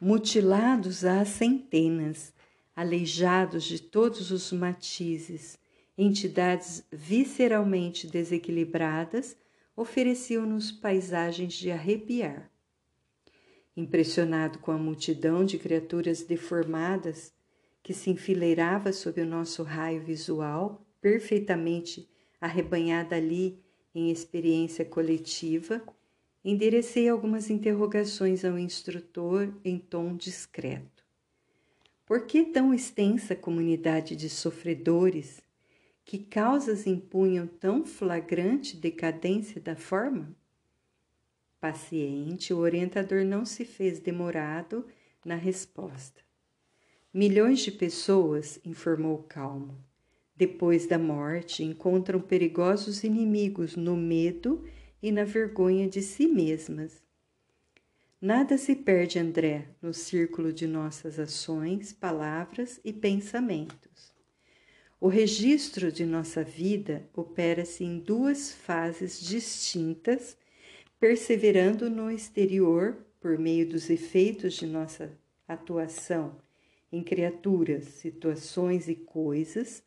Mutilados 0.00 1.04
às 1.04 1.28
centenas, 1.28 2.32
aleijados 2.74 3.64
de 3.64 3.80
todos 3.80 4.30
os 4.30 4.52
matizes, 4.52 5.58
entidades 5.96 6.84
visceralmente 6.90 8.06
desequilibradas 8.06 9.36
ofereciam-nos 9.76 10.70
paisagens 10.70 11.54
de 11.54 11.70
arrepiar. 11.70 12.50
Impressionado 13.76 14.58
com 14.58 14.70
a 14.70 14.78
multidão 14.78 15.44
de 15.44 15.58
criaturas 15.58 16.22
deformadas 16.22 17.32
que 17.82 17.92
se 17.92 18.10
enfileirava 18.10 18.92
sob 18.92 19.20
o 19.20 19.26
nosso 19.26 19.62
raio 19.62 20.02
visual, 20.02 20.86
perfeitamente 21.00 22.08
arrebanhada 22.40 23.16
ali 23.16 23.62
em 23.94 24.10
experiência 24.10 24.84
coletiva, 24.84 25.82
enderecei 26.44 27.08
algumas 27.08 27.50
interrogações 27.50 28.44
ao 28.44 28.58
instrutor 28.58 29.52
em 29.64 29.78
tom 29.78 30.16
discreto. 30.16 31.04
Por 32.06 32.26
que 32.26 32.44
tão 32.44 32.72
extensa 32.72 33.34
comunidade 33.34 34.14
de 34.14 34.28
sofredores 34.28 35.42
que 36.04 36.18
causas 36.18 36.86
impunham 36.86 37.46
tão 37.46 37.84
flagrante 37.84 38.76
decadência 38.76 39.60
da 39.60 39.74
forma? 39.74 40.36
Paciente, 41.58 42.52
o 42.52 42.58
orientador 42.58 43.24
não 43.24 43.46
se 43.46 43.64
fez 43.64 43.98
demorado 43.98 44.86
na 45.24 45.34
resposta. 45.34 46.20
Milhões 47.12 47.60
de 47.60 47.72
pessoas, 47.72 48.60
informou 48.64 49.22
calmo, 49.22 49.78
depois 50.36 50.86
da 50.86 50.98
morte 50.98 51.64
encontram 51.64 52.20
perigosos 52.20 53.02
inimigos 53.02 53.76
no 53.76 53.96
medo 53.96 54.64
e 55.02 55.10
na 55.10 55.24
vergonha 55.24 55.88
de 55.88 56.02
si 56.02 56.26
mesmas. 56.26 57.02
Nada 58.20 58.58
se 58.58 58.74
perde, 58.74 59.18
André, 59.18 59.68
no 59.80 59.94
círculo 59.94 60.52
de 60.52 60.66
nossas 60.66 61.18
ações, 61.18 61.92
palavras 61.92 62.80
e 62.84 62.92
pensamentos. 62.92 64.13
O 65.04 65.08
registro 65.08 65.92
de 65.92 66.06
nossa 66.06 66.42
vida 66.42 67.06
opera-se 67.14 67.84
em 67.84 67.98
duas 67.98 68.50
fases 68.50 69.20
distintas, 69.20 70.34
perseverando 70.98 71.90
no 71.90 72.10
exterior 72.10 72.96
por 73.20 73.38
meio 73.38 73.68
dos 73.68 73.90
efeitos 73.90 74.54
de 74.54 74.66
nossa 74.66 75.12
atuação 75.46 76.38
em 76.90 77.02
criaturas, 77.04 77.84
situações 77.84 78.88
e 78.88 78.94
coisas, 78.94 79.82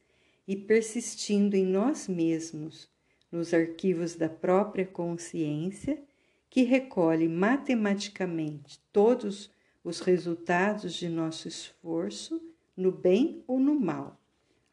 e 0.48 0.56
persistindo 0.56 1.56
em 1.56 1.66
nós 1.66 2.08
mesmos, 2.08 2.88
nos 3.32 3.56
arquivos 3.56 4.14
da 4.14 4.30
própria 4.30 4.86
consciência, 4.86 6.00
que 6.48 6.62
recolhe 6.62 7.28
matematicamente 7.28 8.80
todos 8.94 9.50
os 9.84 10.00
resultados 10.00 10.94
de 10.94 11.10
nosso 11.10 11.48
esforço, 11.48 12.40
no 12.78 12.92
bem 12.92 13.44
ou 13.48 13.60
no 13.60 13.74
mal 13.74 14.16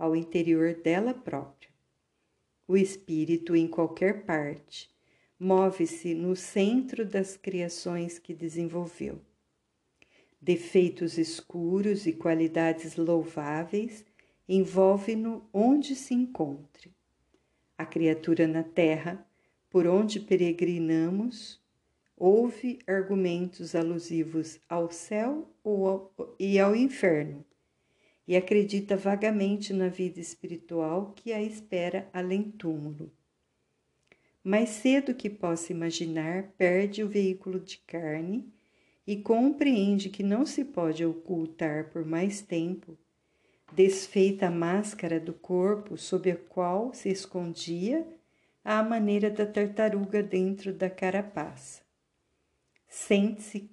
ao 0.04 0.14
interior 0.14 0.74
dela 0.74 1.14
própria. 1.14 1.70
O 2.68 2.76
espírito, 2.76 3.56
em 3.56 3.66
qualquer 3.66 4.24
parte, 4.24 4.90
move-se 5.40 6.14
no 6.14 6.36
centro 6.36 7.06
das 7.06 7.36
criações 7.38 8.18
que 8.18 8.34
desenvolveu. 8.34 9.18
Defeitos 10.40 11.16
escuros 11.16 12.06
e 12.06 12.12
qualidades 12.12 12.96
louváveis 12.96 14.04
envolve-no 14.46 15.48
onde 15.52 15.96
se 15.96 16.12
encontre. 16.12 16.92
A 17.78 17.86
criatura 17.86 18.46
na 18.46 18.62
terra, 18.62 19.26
por 19.70 19.86
onde 19.86 20.20
peregrinamos, 20.20 21.60
ouve 22.14 22.78
argumentos 22.86 23.74
alusivos 23.74 24.60
ao 24.68 24.90
céu 24.90 25.50
e 26.38 26.60
ao 26.60 26.76
inferno, 26.76 27.42
e 28.26 28.36
acredita 28.36 28.96
vagamente 28.96 29.72
na 29.72 29.88
vida 29.88 30.20
espiritual 30.20 31.12
que 31.14 31.32
a 31.32 31.42
espera 31.42 32.08
além 32.12 32.50
túmulo. 32.50 33.12
Mais 34.42 34.68
cedo 34.70 35.14
que 35.14 35.30
possa 35.30 35.72
imaginar, 35.72 36.52
perde 36.56 37.02
o 37.02 37.08
veículo 37.08 37.60
de 37.60 37.78
carne 37.78 38.46
e 39.06 39.16
compreende 39.16 40.08
que 40.08 40.22
não 40.22 40.46
se 40.46 40.64
pode 40.64 41.04
ocultar 41.04 41.90
por 41.90 42.04
mais 42.04 42.40
tempo, 42.40 42.96
desfeita 43.72 44.48
a 44.48 44.50
máscara 44.50 45.18
do 45.18 45.32
corpo 45.32 45.96
sob 45.96 46.30
a 46.30 46.36
qual 46.36 46.92
se 46.94 47.08
escondia 47.10 48.06
à 48.64 48.82
maneira 48.82 49.30
da 49.30 49.46
tartaruga 49.46 50.22
dentro 50.22 50.72
da 50.72 50.88
carapaça. 50.88 51.82
Sente-se 52.86 53.70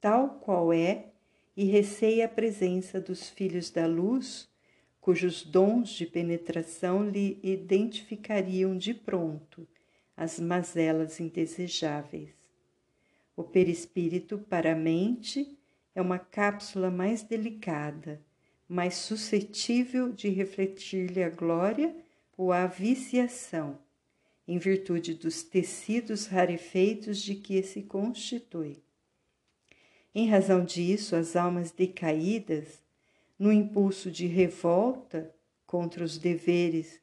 tal 0.00 0.40
qual 0.40 0.72
é 0.72 1.11
e 1.56 1.64
receia 1.64 2.26
a 2.26 2.28
presença 2.28 3.00
dos 3.00 3.28
filhos 3.28 3.70
da 3.70 3.86
luz, 3.86 4.48
cujos 5.00 5.42
dons 5.42 5.90
de 5.90 6.06
penetração 6.06 7.08
lhe 7.08 7.38
identificariam 7.42 8.76
de 8.76 8.94
pronto 8.94 9.66
as 10.16 10.38
mazelas 10.38 11.18
indesejáveis. 11.20 12.30
O 13.36 13.42
perispírito 13.42 14.38
para 14.38 14.72
a 14.72 14.76
mente 14.76 15.58
é 15.94 16.00
uma 16.00 16.18
cápsula 16.18 16.90
mais 16.90 17.22
delicada, 17.22 18.20
mais 18.68 18.94
suscetível 18.94 20.12
de 20.12 20.28
refletir-lhe 20.28 21.22
a 21.22 21.28
glória 21.28 21.94
ou 22.36 22.52
a 22.52 22.66
viciação, 22.66 23.78
em 24.46 24.58
virtude 24.58 25.14
dos 25.14 25.42
tecidos 25.42 26.26
rarefeitos 26.26 27.20
de 27.20 27.34
que 27.34 27.62
se 27.62 27.82
constitui. 27.82 28.82
Em 30.14 30.28
razão 30.28 30.62
disso, 30.64 31.16
as 31.16 31.36
almas 31.36 31.70
decaídas, 31.70 32.82
no 33.38 33.50
impulso 33.50 34.10
de 34.10 34.26
revolta 34.26 35.34
contra 35.66 36.04
os 36.04 36.18
deveres 36.18 37.00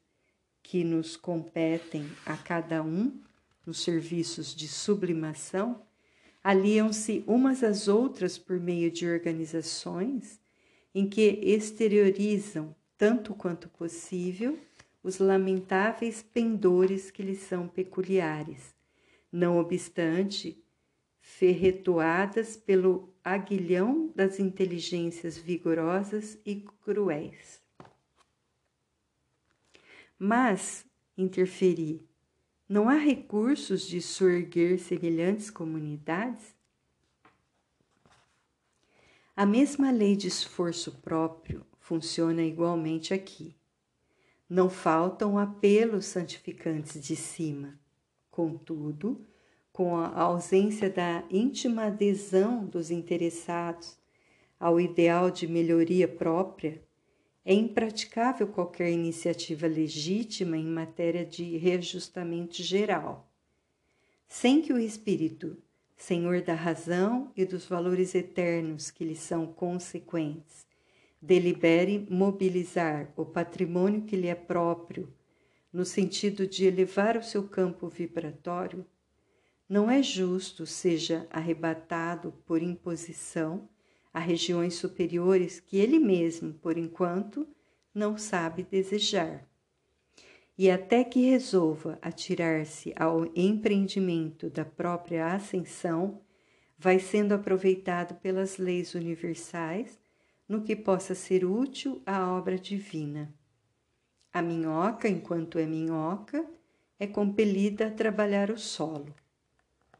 que 0.62 0.84
nos 0.84 1.16
competem 1.16 2.06
a 2.24 2.36
cada 2.36 2.82
um 2.82 3.20
nos 3.66 3.82
serviços 3.82 4.54
de 4.54 4.68
sublimação, 4.68 5.82
aliam-se 6.42 7.24
umas 7.26 7.64
às 7.64 7.88
outras 7.88 8.38
por 8.38 8.60
meio 8.60 8.90
de 8.90 9.08
organizações 9.08 10.40
em 10.94 11.08
que 11.08 11.40
exteriorizam, 11.42 12.74
tanto 12.96 13.34
quanto 13.34 13.68
possível, 13.70 14.58
os 15.02 15.18
lamentáveis 15.18 16.22
pendores 16.22 17.10
que 17.10 17.22
lhes 17.22 17.40
são 17.40 17.66
peculiares, 17.66 18.74
não 19.32 19.58
obstante, 19.58 20.62
ferretoadas 21.36 22.56
pelo 22.56 23.08
aguilhão 23.24 24.12
das 24.14 24.38
inteligências 24.38 25.38
vigorosas 25.38 26.38
e 26.44 26.66
cruéis. 26.82 27.62
Mas, 30.18 30.84
interferi, 31.16 32.06
não 32.68 32.88
há 32.88 32.94
recursos 32.94 33.86
de 33.86 34.02
surgir 34.02 34.78
semelhantes 34.78 35.50
comunidades? 35.50 36.54
A 39.34 39.46
mesma 39.46 39.90
lei 39.90 40.16
de 40.16 40.26
esforço 40.26 41.00
próprio 41.00 41.64
funciona 41.78 42.42
igualmente 42.42 43.14
aqui. 43.14 43.56
Não 44.48 44.68
faltam 44.68 45.38
apelos 45.38 46.06
santificantes 46.06 47.00
de 47.00 47.16
cima. 47.16 47.78
Contudo, 48.30 49.24
com 49.72 49.96
a 49.96 50.20
ausência 50.20 50.90
da 50.90 51.24
íntima 51.30 51.84
adesão 51.84 52.64
dos 52.64 52.90
interessados 52.90 53.98
ao 54.58 54.80
ideal 54.80 55.30
de 55.30 55.46
melhoria 55.46 56.06
própria, 56.06 56.82
é 57.44 57.54
impraticável 57.54 58.46
qualquer 58.46 58.90
iniciativa 58.90 59.66
legítima 59.66 60.56
em 60.56 60.66
matéria 60.66 61.24
de 61.24 61.56
reajustamento 61.56 62.62
geral. 62.62 63.32
Sem 64.28 64.60
que 64.60 64.72
o 64.72 64.78
espírito, 64.78 65.56
senhor 65.96 66.42
da 66.42 66.54
razão 66.54 67.32
e 67.36 67.44
dos 67.44 67.64
valores 67.64 68.14
eternos 68.14 68.90
que 68.90 69.04
lhe 69.04 69.16
são 69.16 69.46
consequentes, 69.46 70.66
delibere 71.20 72.06
mobilizar 72.10 73.12
o 73.16 73.24
patrimônio 73.24 74.02
que 74.02 74.16
lhe 74.16 74.28
é 74.28 74.34
próprio, 74.34 75.12
no 75.72 75.84
sentido 75.84 76.46
de 76.46 76.66
elevar 76.66 77.16
o 77.16 77.22
seu 77.22 77.48
campo 77.48 77.88
vibratório, 77.88 78.84
não 79.70 79.88
é 79.88 80.02
justo 80.02 80.66
seja 80.66 81.28
arrebatado 81.30 82.34
por 82.44 82.60
imposição 82.60 83.68
a 84.12 84.18
regiões 84.18 84.74
superiores 84.74 85.60
que 85.60 85.76
ele 85.76 86.00
mesmo, 86.00 86.54
por 86.54 86.76
enquanto, 86.76 87.46
não 87.94 88.18
sabe 88.18 88.64
desejar. 88.64 89.48
E 90.58 90.68
até 90.68 91.04
que 91.04 91.20
resolva 91.20 92.00
atirar-se 92.02 92.92
ao 92.96 93.30
empreendimento 93.36 94.50
da 94.50 94.64
própria 94.64 95.32
ascensão, 95.32 96.20
vai 96.76 96.98
sendo 96.98 97.32
aproveitado 97.32 98.16
pelas 98.16 98.58
leis 98.58 98.96
universais 98.96 100.00
no 100.48 100.62
que 100.62 100.74
possa 100.74 101.14
ser 101.14 101.44
útil 101.44 102.02
à 102.04 102.28
obra 102.34 102.58
divina. 102.58 103.32
A 104.32 104.42
minhoca, 104.42 105.08
enquanto 105.08 105.60
é 105.60 105.64
minhoca, 105.64 106.44
é 106.98 107.06
compelida 107.06 107.86
a 107.86 107.90
trabalhar 107.92 108.50
o 108.50 108.58
solo. 108.58 109.14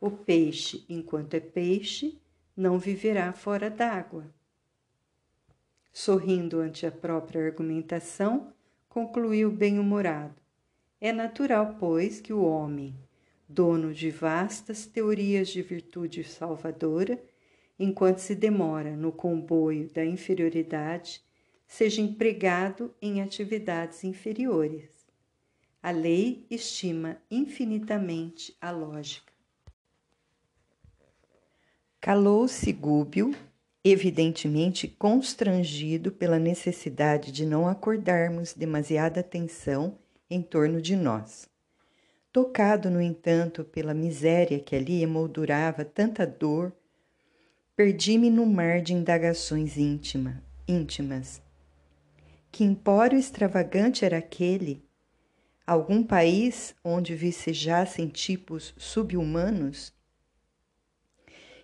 O 0.01 0.11
peixe, 0.11 0.83
enquanto 0.89 1.35
é 1.35 1.41
peixe, 1.41 2.19
não 2.57 2.79
viverá 2.79 3.35
fora 3.35 3.69
d'água. 3.69 4.25
Sorrindo 5.93 6.59
ante 6.61 6.87
a 6.87 6.91
própria 6.91 7.45
argumentação, 7.45 8.51
concluiu 8.89 9.51
bem-humorado. 9.51 10.35
É 10.99 11.13
natural, 11.13 11.77
pois, 11.79 12.19
que 12.19 12.33
o 12.33 12.43
homem, 12.43 12.95
dono 13.47 13.93
de 13.93 14.11
vastas 14.11 14.87
teorias 14.87 15.49
de 15.49 15.61
virtude 15.61 16.25
salvadora, 16.25 17.23
enquanto 17.79 18.19
se 18.21 18.35
demora 18.35 18.97
no 18.97 19.13
comboio 19.13 19.91
da 19.91 20.05
inferioridade, 20.05 21.23
seja 21.67 22.01
empregado 22.01 22.95
em 23.03 23.21
atividades 23.21 24.03
inferiores. 24.03 24.91
A 25.83 25.91
lei 25.91 26.47
estima 26.51 27.21
infinitamente 27.31 28.57
a 28.61 28.71
lógica. 28.71 29.30
Calou-se 32.01 32.73
Gúbio, 32.73 33.35
evidentemente 33.85 34.89
constrangido 34.89 36.11
pela 36.11 36.39
necessidade 36.39 37.31
de 37.31 37.45
não 37.45 37.69
acordarmos 37.69 38.55
demasiada 38.55 39.21
atenção 39.21 39.99
em 40.31 40.41
torno 40.41 40.81
de 40.81 40.97
nós. 40.97 41.47
Tocado, 42.33 42.89
no 42.89 43.03
entanto, 43.03 43.65
pela 43.65 43.93
miséria 43.93 44.59
que 44.59 44.75
ali 44.75 45.03
emoldurava 45.03 45.85
tanta 45.85 46.27
dor 46.27 46.73
perdi-me 47.77 48.31
no 48.31 48.47
mar 48.47 48.81
de 48.81 48.95
indagações 48.95 49.77
íntima, 49.77 50.43
íntimas. 50.67 51.43
Que 52.51 52.65
empório 52.65 53.19
extravagante 53.19 54.07
era 54.07 54.17
aquele? 54.17 54.83
Algum 55.67 56.03
país 56.03 56.75
onde 56.83 57.15
vicejassem 57.15 58.09
tipos 58.09 58.75
subhumanos? 58.79 59.93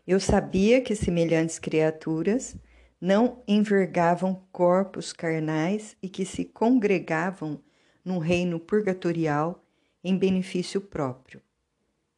Eu 0.06 0.20
sabia 0.20 0.80
que 0.80 0.94
semelhantes 0.94 1.58
criaturas 1.58 2.56
não 3.00 3.42
envergavam 3.46 4.46
corpos 4.52 5.12
carnais 5.12 5.96
e 6.00 6.08
que 6.08 6.24
se 6.24 6.44
congregavam 6.44 7.60
num 8.04 8.18
reino 8.18 8.60
purgatorial 8.60 9.64
em 10.04 10.16
benefício 10.16 10.80
próprio. 10.80 11.42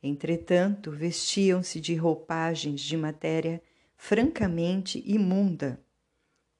Entretanto, 0.02 0.90
vestiam-se 0.90 1.80
de 1.80 1.94
roupagens 1.94 2.82
de 2.82 2.96
matéria 2.96 3.62
francamente 3.96 5.02
imunda. 5.06 5.80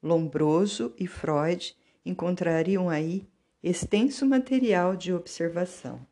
Lombroso 0.01 0.93
e 0.97 1.05
Freud 1.05 1.75
encontrariam 2.03 2.89
aí 2.89 3.29
extenso 3.61 4.25
material 4.25 4.95
de 4.95 5.13
observação. 5.13 6.05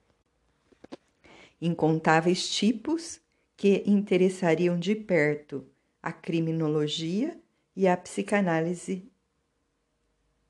Incontáveis 1.60 2.48
tipos 2.48 3.20
que 3.58 3.84
interessariam 3.88 4.78
de 4.78 4.94
perto 4.94 5.66
a 6.02 6.12
criminologia 6.12 7.38
e 7.76 7.88
a 7.88 7.98
psicanálise 7.98 9.12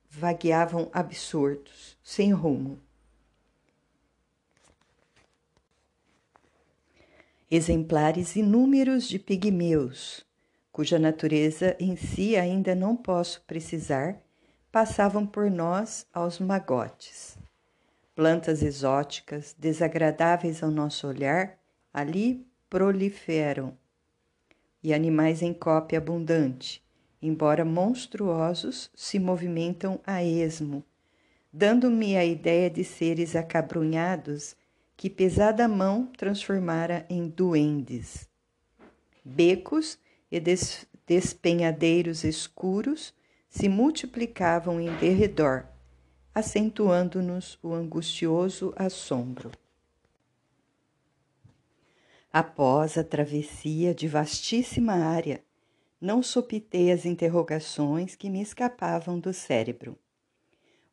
vagueavam 0.10 0.90
absurdos, 0.94 1.98
sem 2.04 2.34
rumo. 2.34 2.80
Exemplares 7.50 8.36
inúmeros 8.36 9.08
de 9.08 9.18
pigmeus, 9.18 10.26
cuja 10.72 11.00
natureza 11.00 11.78
em 11.80 11.96
si 11.96 12.36
ainda 12.36 12.76
não 12.76 12.96
posso 12.96 13.42
precisar, 13.44 14.22
passavam 14.70 15.26
por 15.26 15.50
nós 15.50 16.06
aos 16.14 16.40
magotes. 16.40 17.38
Plantas 18.14 18.62
exóticas, 18.62 19.56
desagradáveis 19.58 20.62
ao 20.62 20.70
nosso 20.70 21.08
olhar, 21.08 21.58
ali 21.94 22.47
proliferam. 22.70 23.78
E 24.84 24.94
animais 24.94 25.42
em 25.42 25.54
cópia 25.54 25.98
abundante, 25.98 26.84
embora 27.22 27.66
monstruosos, 27.66 28.92
se 28.96 29.20
movimentam 29.20 30.00
a 30.06 30.24
esmo, 30.24 30.84
dando-me 31.52 32.16
a 32.16 32.24
ideia 32.24 32.70
de 32.70 32.84
seres 32.84 33.36
acabrunhados 33.36 34.56
que 34.96 35.10
pesada 35.10 35.68
mão 35.68 36.08
transformara 36.18 37.06
em 37.10 37.28
duendes. 37.28 38.28
Becos 39.24 40.00
e 40.32 40.40
des 40.40 40.88
despenhadeiros 41.06 42.24
escuros 42.24 43.14
se 43.50 43.70
multiplicavam 43.70 44.80
em 44.80 44.94
derredor, 44.98 45.66
acentuando-nos 46.34 47.58
o 47.64 47.74
angustioso 47.74 48.74
assombro. 48.76 49.52
Após 52.32 52.98
a 52.98 53.04
travessia 53.04 53.94
de 53.94 54.08
vastíssima 54.08 54.94
área, 54.94 55.44
não 56.00 56.22
sopitei 56.22 56.92
as 56.92 57.06
interrogações 57.06 58.16
que 58.16 58.30
me 58.30 58.42
escapavam 58.42 59.20
do 59.20 59.34
cérebro. 59.34 59.98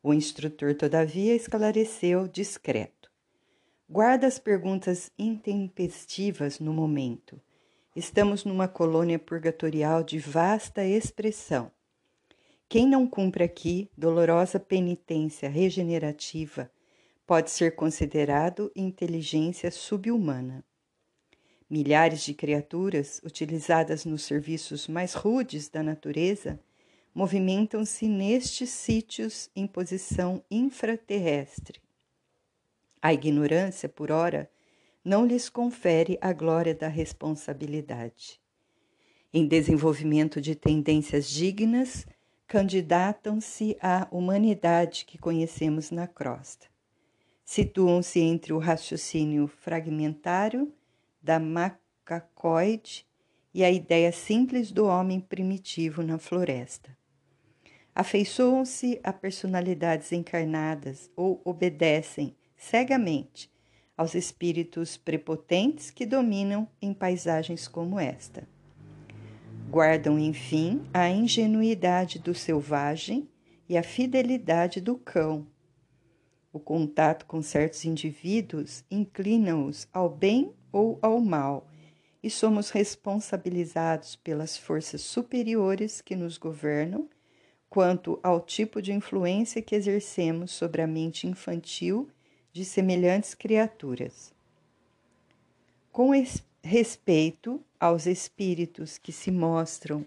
O 0.01 0.13
instrutor, 0.13 0.75
todavia, 0.75 1.35
esclareceu 1.35 2.27
discreto. 2.27 3.11
Guarda 3.89 4.25
as 4.27 4.39
perguntas 4.39 5.11
intempestivas 5.17 6.59
no 6.59 6.73
momento 6.73 7.39
Estamos 7.95 8.43
numa 8.43 8.67
colônia 8.67 9.17
purgatorial 9.17 10.03
de 10.03 10.19
vasta 10.19 10.83
expressão. 10.83 11.71
Quem 12.67 12.85
não 12.85 13.07
cumpre 13.07 13.41
aqui 13.41 13.89
dolorosa 13.97 14.59
penitência 14.59 15.47
regenerativa 15.47 16.69
pode 17.25 17.51
ser 17.51 17.73
considerado 17.73 18.69
inteligência 18.75 19.71
subhumana. 19.71 20.61
Milhares 21.77 22.23
de 22.23 22.33
criaturas, 22.33 23.19
utilizadas 23.21 24.05
nos 24.05 24.23
serviços 24.23 24.87
mais 24.87 25.13
rudes 25.13 25.67
da 25.67 25.83
natureza, 25.83 26.57
movimentam-se 27.13 28.07
nestes 28.07 28.69
sítios 28.69 29.49
em 29.53 29.67
posição 29.67 30.41
infraterrestre. 30.49 31.81
A 33.01 33.13
ignorância, 33.13 33.89
por 33.89 34.09
ora, 34.09 34.49
não 35.03 35.25
lhes 35.25 35.49
confere 35.49 36.17
a 36.21 36.31
glória 36.31 36.73
da 36.73 36.87
responsabilidade. 36.87 38.39
Em 39.33 39.45
desenvolvimento 39.45 40.39
de 40.39 40.55
tendências 40.55 41.29
dignas, 41.29 42.07
candidatam-se 42.47 43.75
à 43.81 44.07
humanidade 44.11 45.03
que 45.03 45.17
conhecemos 45.17 45.91
na 45.91 46.07
crosta. 46.07 46.67
Situam-se 47.43 48.21
entre 48.21 48.53
o 48.53 48.59
raciocínio 48.59 49.45
fragmentário 49.45 50.71
da 51.25 51.39
macacoide 51.39 53.03
e 53.51 53.63
a 53.63 53.71
ideia 53.71 54.11
simples 54.11 54.71
do 54.71 54.85
homem 54.85 55.19
primitivo 55.19 56.03
na 56.03 56.19
floresta. 56.19 56.95
Afeiçoam-se 57.95 58.99
a 59.03 59.11
personalidades 59.11 60.11
encarnadas 60.11 61.09
ou 61.15 61.41
obedecem 61.43 62.35
cegamente 62.55 63.51
aos 63.97 64.13
espíritos 64.13 64.97
prepotentes 64.97 65.89
que 65.89 66.05
dominam 66.05 66.67
em 66.79 66.93
paisagens 66.93 67.67
como 67.67 67.99
esta. 67.99 68.47
Guardam, 69.71 70.19
enfim, 70.19 70.83
a 70.93 71.09
ingenuidade 71.09 72.19
do 72.19 72.35
selvagem 72.35 73.27
e 73.67 73.75
a 73.75 73.81
fidelidade 73.81 74.79
do 74.79 74.95
cão. 74.95 75.47
O 76.53 76.59
contato 76.59 77.25
com 77.25 77.41
certos 77.41 77.83
indivíduos 77.83 78.85
inclina-os 78.91 79.87
ao 79.91 80.07
bem 80.07 80.53
ou 80.75 80.99
ao 81.01 81.21
mal, 81.21 81.69
e 82.21 82.29
somos 82.29 82.69
responsabilizados 82.69 84.17
pelas 84.17 84.57
forças 84.57 84.99
superiores 84.99 86.01
que 86.01 86.17
nos 86.17 86.37
governam 86.37 87.07
quanto 87.69 88.19
ao 88.21 88.41
tipo 88.41 88.81
de 88.81 88.91
influência 88.91 89.61
que 89.61 89.73
exercemos 89.73 90.51
sobre 90.51 90.81
a 90.81 90.87
mente 90.87 91.27
infantil 91.27 92.09
de 92.51 92.65
semelhantes 92.65 93.33
criaturas. 93.33 94.33
Com 95.93 96.11
respeito 96.61 97.63
aos 97.79 98.05
espíritos 98.05 98.97
que 98.97 99.13
se 99.13 99.31
mostram 99.31 100.05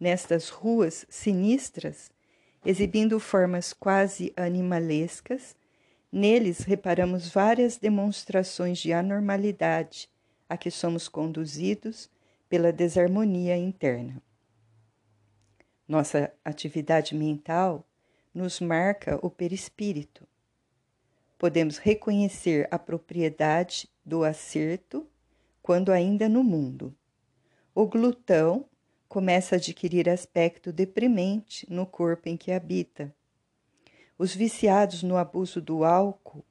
nestas 0.00 0.48
ruas 0.48 1.06
sinistras, 1.08 2.10
exibindo 2.66 3.20
formas 3.20 3.72
quase 3.72 4.32
animalescas, 4.36 5.54
neles 6.10 6.60
reparamos 6.60 7.28
várias 7.28 7.76
demonstrações 7.76 8.78
de 8.78 8.92
anormalidade 8.92 10.08
a 10.48 10.56
que 10.56 10.70
somos 10.70 11.08
conduzidos 11.08 12.10
pela 12.48 12.72
desarmonia 12.72 13.56
interna. 13.56 14.22
Nossa 15.86 16.32
atividade 16.44 17.14
mental 17.14 17.86
nos 18.34 18.60
marca 18.60 19.18
o 19.22 19.30
perispírito. 19.30 20.26
Podemos 21.38 21.78
reconhecer 21.78 22.66
a 22.70 22.78
propriedade 22.78 23.88
do 24.04 24.24
acerto 24.24 25.06
quando 25.62 25.92
ainda 25.92 26.28
no 26.28 26.42
mundo. 26.42 26.94
O 27.74 27.86
glutão 27.86 28.64
começa 29.08 29.54
a 29.54 29.58
adquirir 29.58 30.08
aspecto 30.08 30.72
deprimente 30.72 31.66
no 31.70 31.86
corpo 31.86 32.28
em 32.28 32.36
que 32.36 32.52
habita. 32.52 33.14
Os 34.18 34.34
viciados 34.34 35.04
no 35.04 35.16
abuso 35.16 35.60
do 35.60 35.84
álcool 35.84 36.44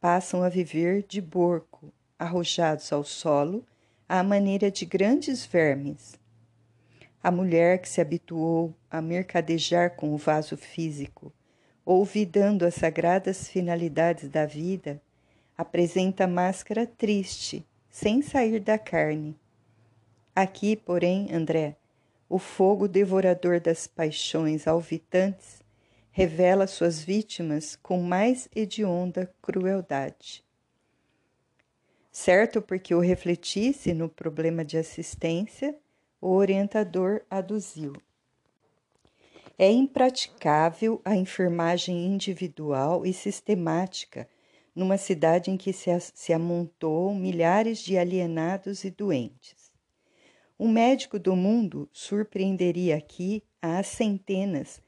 passam 0.00 0.42
a 0.42 0.48
viver 0.48 1.04
de 1.06 1.20
borco, 1.20 1.92
arrojados 2.18 2.90
ao 2.94 3.04
solo 3.04 3.62
à 4.08 4.22
maneira 4.22 4.70
de 4.70 4.86
grandes 4.86 5.44
vermes. 5.44 6.18
A 7.22 7.30
mulher 7.30 7.78
que 7.78 7.90
se 7.90 8.00
habituou 8.00 8.74
a 8.90 9.02
mercadejar 9.02 9.96
com 9.96 10.14
o 10.14 10.16
vaso 10.16 10.56
físico, 10.56 11.30
olvidando 11.84 12.64
as 12.64 12.76
sagradas 12.76 13.48
finalidades 13.48 14.30
da 14.30 14.46
vida, 14.46 14.98
apresenta 15.58 16.26
máscara 16.26 16.86
triste, 16.86 17.66
sem 17.90 18.22
sair 18.22 18.60
da 18.60 18.78
carne. 18.78 19.38
Aqui, 20.34 20.74
porém, 20.74 21.28
André, 21.30 21.76
o 22.30 22.38
fogo 22.38 22.88
devorador 22.88 23.60
das 23.60 23.86
paixões 23.86 24.66
alvitantes 24.66 25.59
revela 26.10 26.66
suas 26.66 27.00
vítimas 27.00 27.76
com 27.76 28.02
mais 28.02 28.48
hedionda 28.54 29.32
crueldade. 29.40 30.44
Certo, 32.10 32.60
porque 32.60 32.94
o 32.94 33.00
refletisse 33.00 33.94
no 33.94 34.08
problema 34.08 34.64
de 34.64 34.76
assistência, 34.76 35.76
o 36.20 36.30
orientador 36.30 37.22
aduziu. 37.30 37.92
É 39.56 39.70
impraticável 39.70 41.00
a 41.04 41.14
enfermagem 41.14 42.06
individual 42.06 43.06
e 43.06 43.12
sistemática 43.12 44.28
numa 44.74 44.96
cidade 44.96 45.50
em 45.50 45.56
que 45.56 45.72
se, 45.72 45.90
se 46.14 46.32
amontoam 46.32 47.14
milhares 47.14 47.78
de 47.78 47.96
alienados 47.96 48.84
e 48.84 48.90
doentes. 48.90 49.70
Um 50.58 50.68
médico 50.68 51.18
do 51.18 51.36
mundo 51.36 51.88
surpreenderia 51.92 52.96
aqui 52.96 53.42
a 53.62 53.82
centenas 53.82 54.80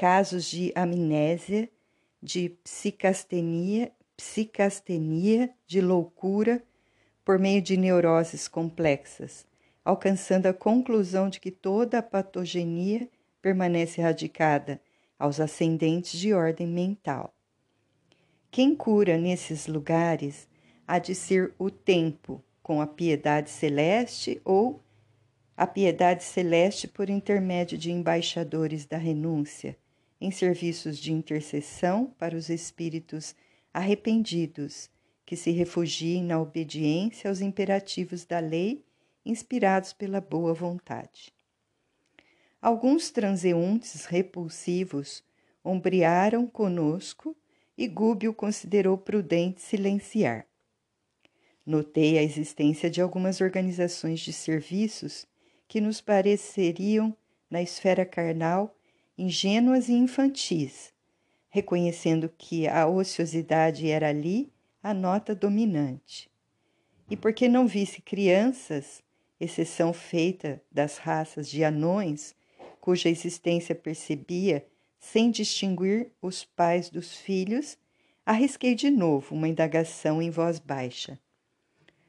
casos 0.00 0.46
de 0.46 0.72
amnésia, 0.74 1.68
de 2.22 2.48
psicastenia, 2.64 3.92
psicastenia, 4.16 5.50
de 5.66 5.82
loucura 5.82 6.64
por 7.22 7.38
meio 7.38 7.60
de 7.60 7.76
neuroses 7.76 8.48
complexas, 8.48 9.46
alcançando 9.84 10.46
a 10.46 10.54
conclusão 10.54 11.28
de 11.28 11.38
que 11.38 11.50
toda 11.50 11.98
a 11.98 12.02
patogenia 12.02 13.10
permanece 13.42 14.00
radicada 14.00 14.80
aos 15.18 15.38
ascendentes 15.38 16.18
de 16.18 16.32
ordem 16.32 16.66
mental. 16.66 17.34
Quem 18.50 18.74
cura 18.74 19.18
nesses 19.18 19.66
lugares 19.66 20.48
há 20.88 20.98
de 20.98 21.14
ser 21.14 21.52
o 21.58 21.70
tempo, 21.70 22.42
com 22.62 22.80
a 22.80 22.86
piedade 22.86 23.50
celeste 23.50 24.40
ou 24.46 24.80
a 25.54 25.66
piedade 25.66 26.24
celeste 26.24 26.88
por 26.88 27.10
intermédio 27.10 27.76
de 27.76 27.92
embaixadores 27.92 28.86
da 28.86 28.96
renúncia, 28.96 29.76
em 30.20 30.30
serviços 30.30 30.98
de 30.98 31.12
intercessão 31.12 32.14
para 32.18 32.36
os 32.36 32.48
espíritos 32.48 33.34
arrependidos 33.72 34.90
que 35.24 35.36
se 35.36 35.50
refugiem 35.50 36.24
na 36.24 36.40
obediência 36.40 37.30
aos 37.30 37.40
imperativos 37.40 38.24
da 38.24 38.40
lei, 38.40 38.84
inspirados 39.24 39.92
pela 39.92 40.20
boa 40.20 40.52
vontade. 40.52 41.32
Alguns 42.60 43.10
transeuntes 43.10 44.04
repulsivos 44.04 45.22
ombrearam 45.64 46.46
conosco 46.46 47.36
e 47.78 47.86
Gúbio 47.86 48.34
considerou 48.34 48.98
prudente 48.98 49.62
silenciar. 49.62 50.46
Notei 51.64 52.18
a 52.18 52.22
existência 52.22 52.90
de 52.90 53.00
algumas 53.00 53.40
organizações 53.40 54.20
de 54.20 54.32
serviços 54.32 55.26
que 55.68 55.80
nos 55.80 56.00
pareceriam, 56.00 57.16
na 57.48 57.62
esfera 57.62 58.04
carnal, 58.04 58.76
ingênuas 59.16 59.88
e 59.88 59.92
infantis, 59.92 60.92
reconhecendo 61.48 62.32
que 62.36 62.66
a 62.66 62.86
ociosidade 62.86 63.88
era 63.88 64.08
ali 64.08 64.52
a 64.82 64.94
nota 64.94 65.34
dominante. 65.34 66.30
E 67.10 67.16
porque 67.16 67.48
não 67.48 67.66
visse 67.66 68.00
crianças, 68.00 69.02
exceção 69.38 69.92
feita 69.92 70.62
das 70.70 70.98
raças 70.98 71.48
de 71.48 71.64
anões, 71.64 72.34
cuja 72.80 73.08
existência 73.08 73.74
percebia 73.74 74.66
sem 74.98 75.30
distinguir 75.30 76.12
os 76.20 76.44
pais 76.44 76.90
dos 76.90 77.16
filhos, 77.16 77.78
arrisquei 78.24 78.74
de 78.74 78.90
novo 78.90 79.34
uma 79.34 79.48
indagação 79.48 80.20
em 80.20 80.30
voz 80.30 80.58
baixa. 80.58 81.18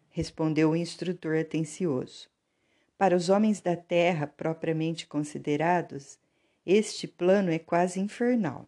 Respondeu 0.09 0.71
o 0.71 0.75
instrutor 0.75 1.37
atencioso. 1.37 2.29
Para 2.97 3.15
os 3.15 3.29
homens 3.29 3.61
da 3.61 3.75
terra 3.75 4.27
propriamente 4.27 5.07
considerados, 5.07 6.19
este 6.71 7.07
plano 7.07 7.51
é 7.51 7.60
quase 7.60 7.99
infernal. 7.99 8.67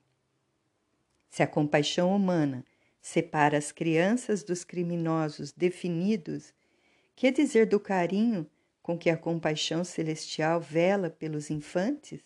Se 1.30 1.42
a 1.42 1.48
compaixão 1.48 2.16
humana 2.16 2.66
separa 3.02 3.58
as 3.58 3.72
crianças 3.72 4.44
dos 4.44 4.64
criminosos 4.64 5.52
definidos, 5.52 6.54
que 7.16 7.32
dizer 7.32 7.66
do 7.66 7.80
carinho 7.80 8.50
com 8.82 8.98
que 8.98 9.10
a 9.10 9.18
compaixão 9.18 9.84
celestial 9.84 10.60
vela 10.60 11.10
pelos 11.10 11.50
infantes? 11.50 12.22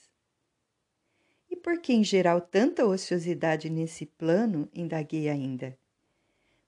E 1.50 1.56
por 1.56 1.80
que, 1.80 1.94
em 1.94 2.04
geral, 2.04 2.42
tanta 2.42 2.86
ociosidade 2.86 3.70
nesse 3.70 4.06
plano? 4.06 4.68
indaguei 4.74 5.30
ainda. 5.30 5.78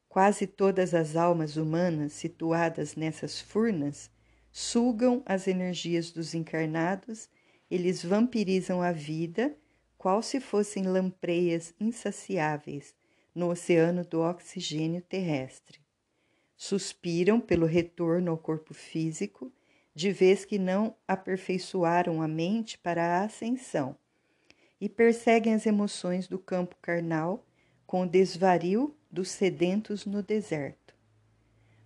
Quase 0.08 0.46
todas 0.46 0.94
as 0.94 1.16
almas 1.16 1.58
humanas 1.58 2.14
situadas 2.14 2.96
nessas 2.96 3.42
furnas 3.42 4.10
sugam 4.52 5.22
as 5.26 5.48
energias 5.48 6.12
dos 6.12 6.34
encarnados, 6.34 7.30
eles 7.70 8.04
vampirizam 8.04 8.82
a 8.82 8.92
vida, 8.92 9.56
qual 9.98 10.22
se 10.22 10.40
fossem 10.40 10.88
lampreias 10.88 11.74
insaciáveis 11.80 12.94
no 13.36 13.50
oceano 13.50 14.04
do 14.04 14.22
oxigênio 14.22 15.02
terrestre. 15.02 15.80
Suspiram 16.56 17.40
pelo 17.40 17.66
retorno 17.66 18.32
ao 18.32 18.38
corpo 18.38 18.74
físico, 18.74 19.52
de 19.94 20.12
vez 20.12 20.46
que 20.46 20.58
não 20.58 20.96
aperfeiçoaram 21.08 22.22
a 22.22 22.28
mente 22.28 22.78
para 22.78 23.04
a 23.04 23.24
ascensão, 23.24 23.96
e 24.80 24.88
perseguem 24.88 25.54
as 25.54 25.66
emoções 25.66 26.28
do 26.28 26.40
campo 26.40 26.76
carnal 26.82 27.46
com 27.86 28.04
o 28.04 28.10
desvario 28.10 28.96
dos 29.12 29.30
sedentos 29.30 30.06
no 30.06 30.24
deserto. 30.24 30.96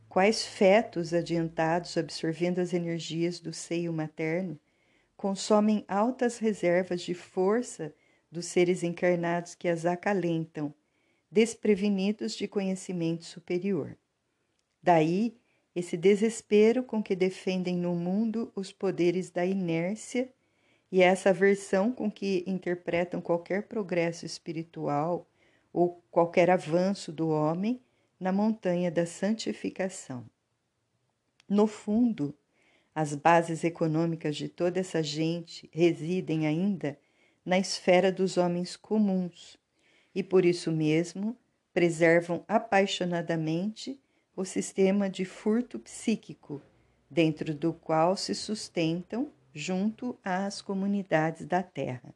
Quais 0.08 0.46
fetos 0.46 1.14
adiantados, 1.14 1.98
absorvendo 1.98 2.60
as 2.60 2.74
energias 2.74 3.40
do 3.40 3.52
seio 3.52 3.92
materno, 3.92 4.60
consomem 5.24 5.86
altas 5.88 6.38
reservas 6.38 7.02
de 7.02 7.14
força 7.14 7.96
dos 8.30 8.46
seres 8.46 8.84
encarnados 8.84 9.56
que 9.56 9.70
as 9.70 9.86
acalentam, 9.86 10.74
desprevenidos 11.32 12.36
de 12.36 12.46
conhecimento 12.46 13.24
superior. 13.24 13.98
Daí 14.82 15.38
esse 15.74 15.96
desespero 15.96 16.84
com 16.84 17.02
que 17.02 17.16
defendem 17.16 17.78
no 17.78 17.96
mundo 17.96 18.52
os 18.54 18.74
poderes 18.74 19.30
da 19.32 19.46
inércia 19.46 20.30
e 20.92 21.02
essa 21.02 21.30
aversão 21.30 21.94
com 21.94 22.12
que 22.12 22.44
interpretam 22.46 23.22
qualquer 23.22 23.70
progresso 23.70 24.26
espiritual 24.26 25.26
ou 25.72 26.04
qualquer 26.12 26.50
avanço 26.50 27.14
do 27.14 27.30
homem 27.30 27.82
na 28.20 28.34
montanha 28.34 28.92
da 28.92 29.06
santificação. 29.06 30.30
No 31.48 31.66
fundo, 31.66 32.36
as 32.96 33.16
bases 33.16 33.64
econômicas 33.64 34.36
de 34.36 34.48
toda 34.48 34.80
essa 34.80 35.02
gente 35.02 35.70
residem 35.74 36.46
ainda 36.46 36.98
na 37.46 37.58
esfera 37.58 38.12
dos 38.12 38.38
homens 38.38 38.76
comuns 38.76 39.58
e 40.14 40.22
por 40.24 40.46
isso 40.46 40.72
mesmo 40.72 41.36
preservam 41.74 42.44
apaixonadamente 42.48 44.00
o 44.36 44.46
sistema 44.46 45.10
de 45.10 45.26
furto 45.26 45.80
psíquico, 45.80 46.62
dentro 47.10 47.54
do 47.54 47.74
qual 47.74 48.16
se 48.18 48.34
sustentam 48.34 49.32
junto 49.54 50.18
às 50.24 50.62
comunidades 50.62 51.46
da 51.46 51.62
Terra. 51.62 52.14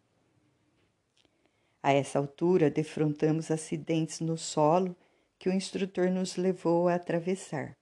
A 1.81 1.93
essa 1.93 2.17
altura, 2.17 2.69
defrontamos 2.69 3.51
acidentes 3.51 4.19
no 4.19 4.37
solo 4.37 4.95
que 5.37 5.47
o 5.47 5.53
instrutor 5.53 6.09
nos 6.09 6.35
levou 6.35 6.87
a 6.87 6.95
atravessar. 6.95 7.76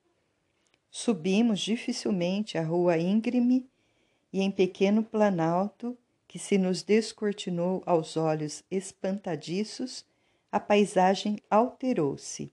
Subimos 0.98 1.60
dificilmente 1.60 2.58
a 2.58 2.64
rua 2.64 2.98
íngreme 2.98 3.68
e 4.32 4.42
em 4.42 4.50
pequeno 4.50 5.04
planalto 5.04 5.98
que 6.28 6.40
se 6.40 6.58
nos 6.58 6.84
descortinou 6.84 7.84
aos 7.86 8.16
olhos 8.16 8.64
espantadiços, 8.72 10.06
a 10.50 10.60
paisagem 10.60 11.38
alterou-se 11.50 12.50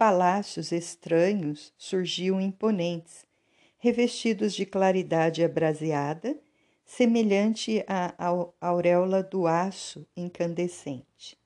palácios 0.00 0.72
estranhos 0.72 1.74
surgiam 1.76 2.40
imponentes, 2.40 3.26
revestidos 3.76 4.54
de 4.54 4.64
claridade 4.64 5.44
abraseada, 5.44 6.40
semelhante 6.86 7.84
à 7.86 8.14
auréola 8.58 9.22
do 9.22 9.46
aço 9.46 10.06
incandescente. 10.16 11.38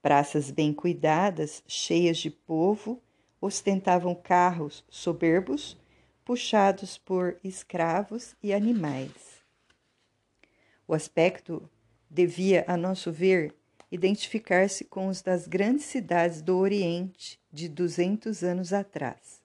Praças 0.00 0.50
bem 0.50 0.72
cuidadas, 0.72 1.62
cheias 1.66 2.16
de 2.16 2.30
povo, 2.30 3.02
ostentavam 3.46 4.14
carros 4.14 4.84
soberbos, 4.88 5.76
puxados 6.24 6.98
por 6.98 7.38
escravos 7.42 8.34
e 8.42 8.52
animais. 8.52 9.12
O 10.86 10.94
aspecto 10.94 11.68
devia, 12.10 12.64
a 12.66 12.76
nosso 12.76 13.12
ver, 13.12 13.54
identificar-se 13.90 14.84
com 14.84 15.06
os 15.06 15.22
das 15.22 15.46
grandes 15.46 15.86
cidades 15.86 16.42
do 16.42 16.56
Oriente 16.56 17.40
de 17.52 17.68
duzentos 17.68 18.42
anos 18.42 18.72
atrás. 18.72 19.40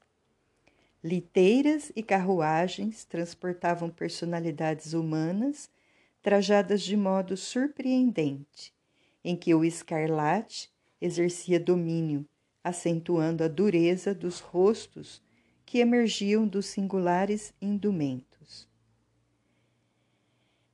Liteiras 1.03 1.91
e 1.95 2.03
carruagens 2.03 3.05
transportavam 3.05 3.89
personalidades 3.89 4.93
humanas 4.93 5.69
trajadas 6.21 6.81
de 6.81 6.95
modo 6.95 7.35
surpreendente, 7.35 8.73
em 9.23 9.35
que 9.35 9.53
o 9.53 9.63
escarlate 9.63 10.69
exercia 10.99 11.59
domínio, 11.59 12.25
acentuando 12.63 13.43
a 13.43 13.47
dureza 13.47 14.13
dos 14.13 14.39
rostos 14.39 15.21
que 15.65 15.79
emergiam 15.79 16.47
dos 16.47 16.65
singulares 16.65 17.53
indumentos. 17.61 18.67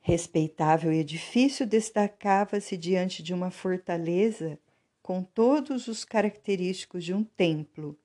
Respeitável 0.01 0.91
edifício 0.91 1.67
destacava-se 1.67 2.77
diante 2.77 3.21
de 3.21 3.33
uma 3.33 3.51
fortaleza 3.51 4.57
com 5.01 5.21
todos 5.21 5.87
os 5.87 6.03
característicos 6.03 7.03
de 7.03 7.13
um 7.13 7.23
templo, 7.23 7.97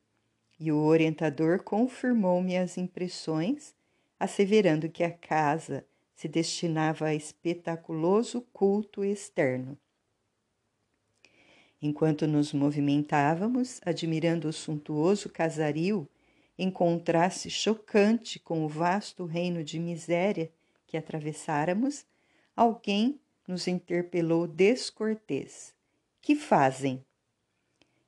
e 0.59 0.71
o 0.71 0.79
orientador 0.79 1.63
confirmou-me 1.63 2.57
as 2.57 2.79
impressões, 2.79 3.75
asseverando 4.19 4.89
que 4.89 5.03
a 5.03 5.11
casa 5.11 5.85
se 6.15 6.29
destinava 6.29 7.07
a 7.07 7.15
espetaculoso 7.15 8.43
culto 8.53 9.05
externo. 9.05 9.77
Enquanto 11.85 12.29
nos 12.29 12.53
movimentávamos, 12.53 13.81
admirando 13.85 14.47
o 14.47 14.53
suntuoso 14.53 15.29
casario, 15.29 16.09
em 16.57 16.71
contraste 16.71 17.51
chocante 17.51 18.39
com 18.39 18.65
o 18.65 18.69
vasto 18.69 19.25
reino 19.25 19.65
de 19.65 19.81
miséria 19.81 20.49
que 20.87 20.97
atravessáramos, 20.97 22.07
alguém 22.55 23.19
nos 23.49 23.67
interpelou 23.67 24.47
descortês. 24.47 25.75
Que 26.21 26.37
fazem? 26.37 27.05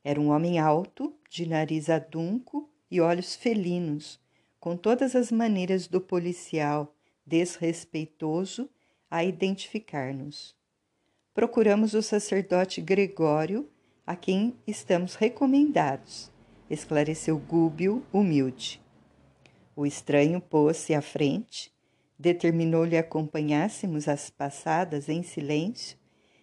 Era 0.04 0.20
um 0.20 0.30
homem 0.30 0.60
alto, 0.60 1.12
de 1.28 1.44
nariz 1.44 1.90
adunco 1.90 2.70
e 2.88 3.00
olhos 3.00 3.34
felinos, 3.34 4.20
com 4.60 4.76
todas 4.76 5.16
as 5.16 5.32
maneiras 5.32 5.88
do 5.88 6.00
policial 6.00 6.94
desrespeitoso 7.26 8.70
a 9.10 9.24
identificar-nos. 9.24 10.54
Procuramos 11.34 11.94
o 11.94 12.00
sacerdote 12.00 12.80
Gregório, 12.80 13.68
a 14.06 14.14
quem 14.14 14.54
estamos 14.64 15.16
recomendados, 15.16 16.30
esclareceu 16.70 17.36
Gúbio, 17.36 18.06
humilde. 18.12 18.80
O 19.74 19.84
estranho 19.84 20.40
pôs-se 20.40 20.94
à 20.94 21.02
frente, 21.02 21.74
determinou-lhe 22.16 22.96
acompanhássemos 22.96 24.06
as 24.06 24.30
passadas 24.30 25.08
em 25.08 25.24
silêncio 25.24 25.98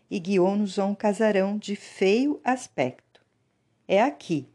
e 0.10 0.20
guiou-nos 0.20 0.78
a 0.78 0.86
um 0.86 0.94
casarão 0.94 1.58
de 1.58 1.78
feio 1.78 2.42
aspecto. 2.44 3.24
É 3.88 4.02
aqui, 4.02 4.50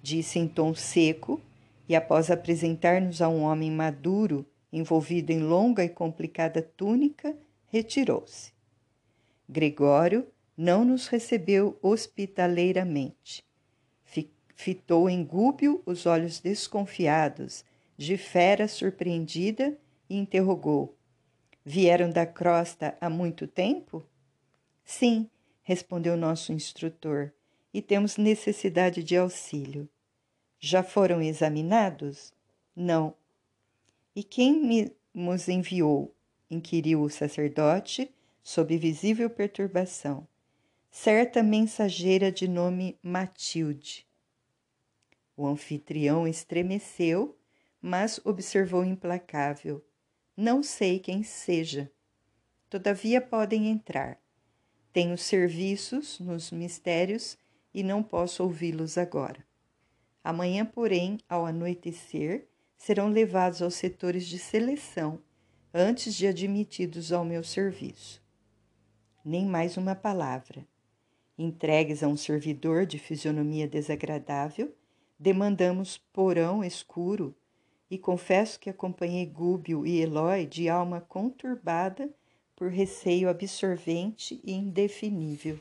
disse 0.00 0.38
em 0.38 0.48
tom 0.48 0.74
seco, 0.74 1.42
e 1.86 1.94
após 1.94 2.30
apresentar-nos 2.30 3.20
a 3.20 3.28
um 3.28 3.42
homem 3.42 3.70
maduro, 3.70 4.46
envolvido 4.72 5.30
em 5.30 5.40
longa 5.40 5.84
e 5.84 5.90
complicada 5.90 6.62
túnica, 6.62 7.36
retirou-se. 7.66 8.56
Gregório 9.48 10.26
não 10.56 10.84
nos 10.84 11.06
recebeu 11.06 11.78
hospitaleiramente. 11.82 13.44
Fitou 14.60 15.08
em 15.08 15.24
Gúbio 15.24 15.80
os 15.86 16.04
olhos 16.04 16.40
desconfiados, 16.40 17.64
de 17.96 18.16
fera 18.16 18.66
surpreendida 18.66 19.78
e 20.10 20.16
interrogou: 20.18 20.98
Vieram 21.64 22.10
da 22.10 22.26
crosta 22.26 22.98
há 23.00 23.08
muito 23.08 23.46
tempo? 23.46 24.04
Sim, 24.84 25.30
respondeu 25.62 26.16
nosso 26.16 26.52
instrutor, 26.52 27.32
e 27.72 27.80
temos 27.80 28.16
necessidade 28.16 29.00
de 29.04 29.16
auxílio. 29.16 29.88
Já 30.58 30.82
foram 30.82 31.22
examinados? 31.22 32.34
Não. 32.74 33.14
E 34.12 34.24
quem 34.24 34.60
me 34.60 34.92
nos 35.14 35.48
enviou? 35.48 36.12
inquiriu 36.50 37.00
o 37.02 37.08
sacerdote, 37.08 38.12
sob 38.48 38.78
visível 38.78 39.28
perturbação. 39.28 40.26
Certa 40.90 41.42
mensageira 41.42 42.32
de 42.32 42.48
nome 42.48 42.98
Matilde. 43.02 44.08
O 45.36 45.46
anfitrião 45.46 46.26
estremeceu, 46.26 47.38
mas 47.78 48.18
observou 48.24 48.86
implacável. 48.86 49.84
Não 50.34 50.62
sei 50.62 50.98
quem 50.98 51.22
seja. 51.22 51.92
Todavia 52.70 53.20
podem 53.20 53.68
entrar. 53.68 54.18
Tenho 54.94 55.18
serviços 55.18 56.18
nos 56.18 56.50
mistérios 56.50 57.36
e 57.74 57.82
não 57.82 58.02
posso 58.02 58.42
ouvi-los 58.42 58.96
agora. 58.96 59.44
Amanhã, 60.24 60.64
porém, 60.64 61.18
ao 61.28 61.44
anoitecer, 61.44 62.48
serão 62.78 63.10
levados 63.10 63.60
aos 63.60 63.74
setores 63.74 64.26
de 64.26 64.38
seleção 64.38 65.22
antes 65.74 66.14
de 66.14 66.26
admitidos 66.26 67.12
ao 67.12 67.26
meu 67.26 67.44
serviço. 67.44 68.26
Nem 69.30 69.44
mais 69.44 69.76
uma 69.76 69.94
palavra. 69.94 70.66
Entregues 71.36 72.02
a 72.02 72.08
um 72.08 72.16
servidor 72.16 72.86
de 72.86 72.98
fisionomia 72.98 73.68
desagradável, 73.68 74.74
demandamos 75.18 75.98
porão 75.98 76.64
escuro 76.64 77.36
e 77.90 77.98
confesso 77.98 78.58
que 78.58 78.70
acompanhei 78.70 79.26
Gúbio 79.26 79.86
e 79.86 80.00
Eloy 80.00 80.46
de 80.46 80.70
alma 80.70 81.02
conturbada 81.02 82.08
por 82.56 82.70
receio 82.70 83.28
absorvente 83.28 84.40
e 84.42 84.54
indefinível. 84.54 85.60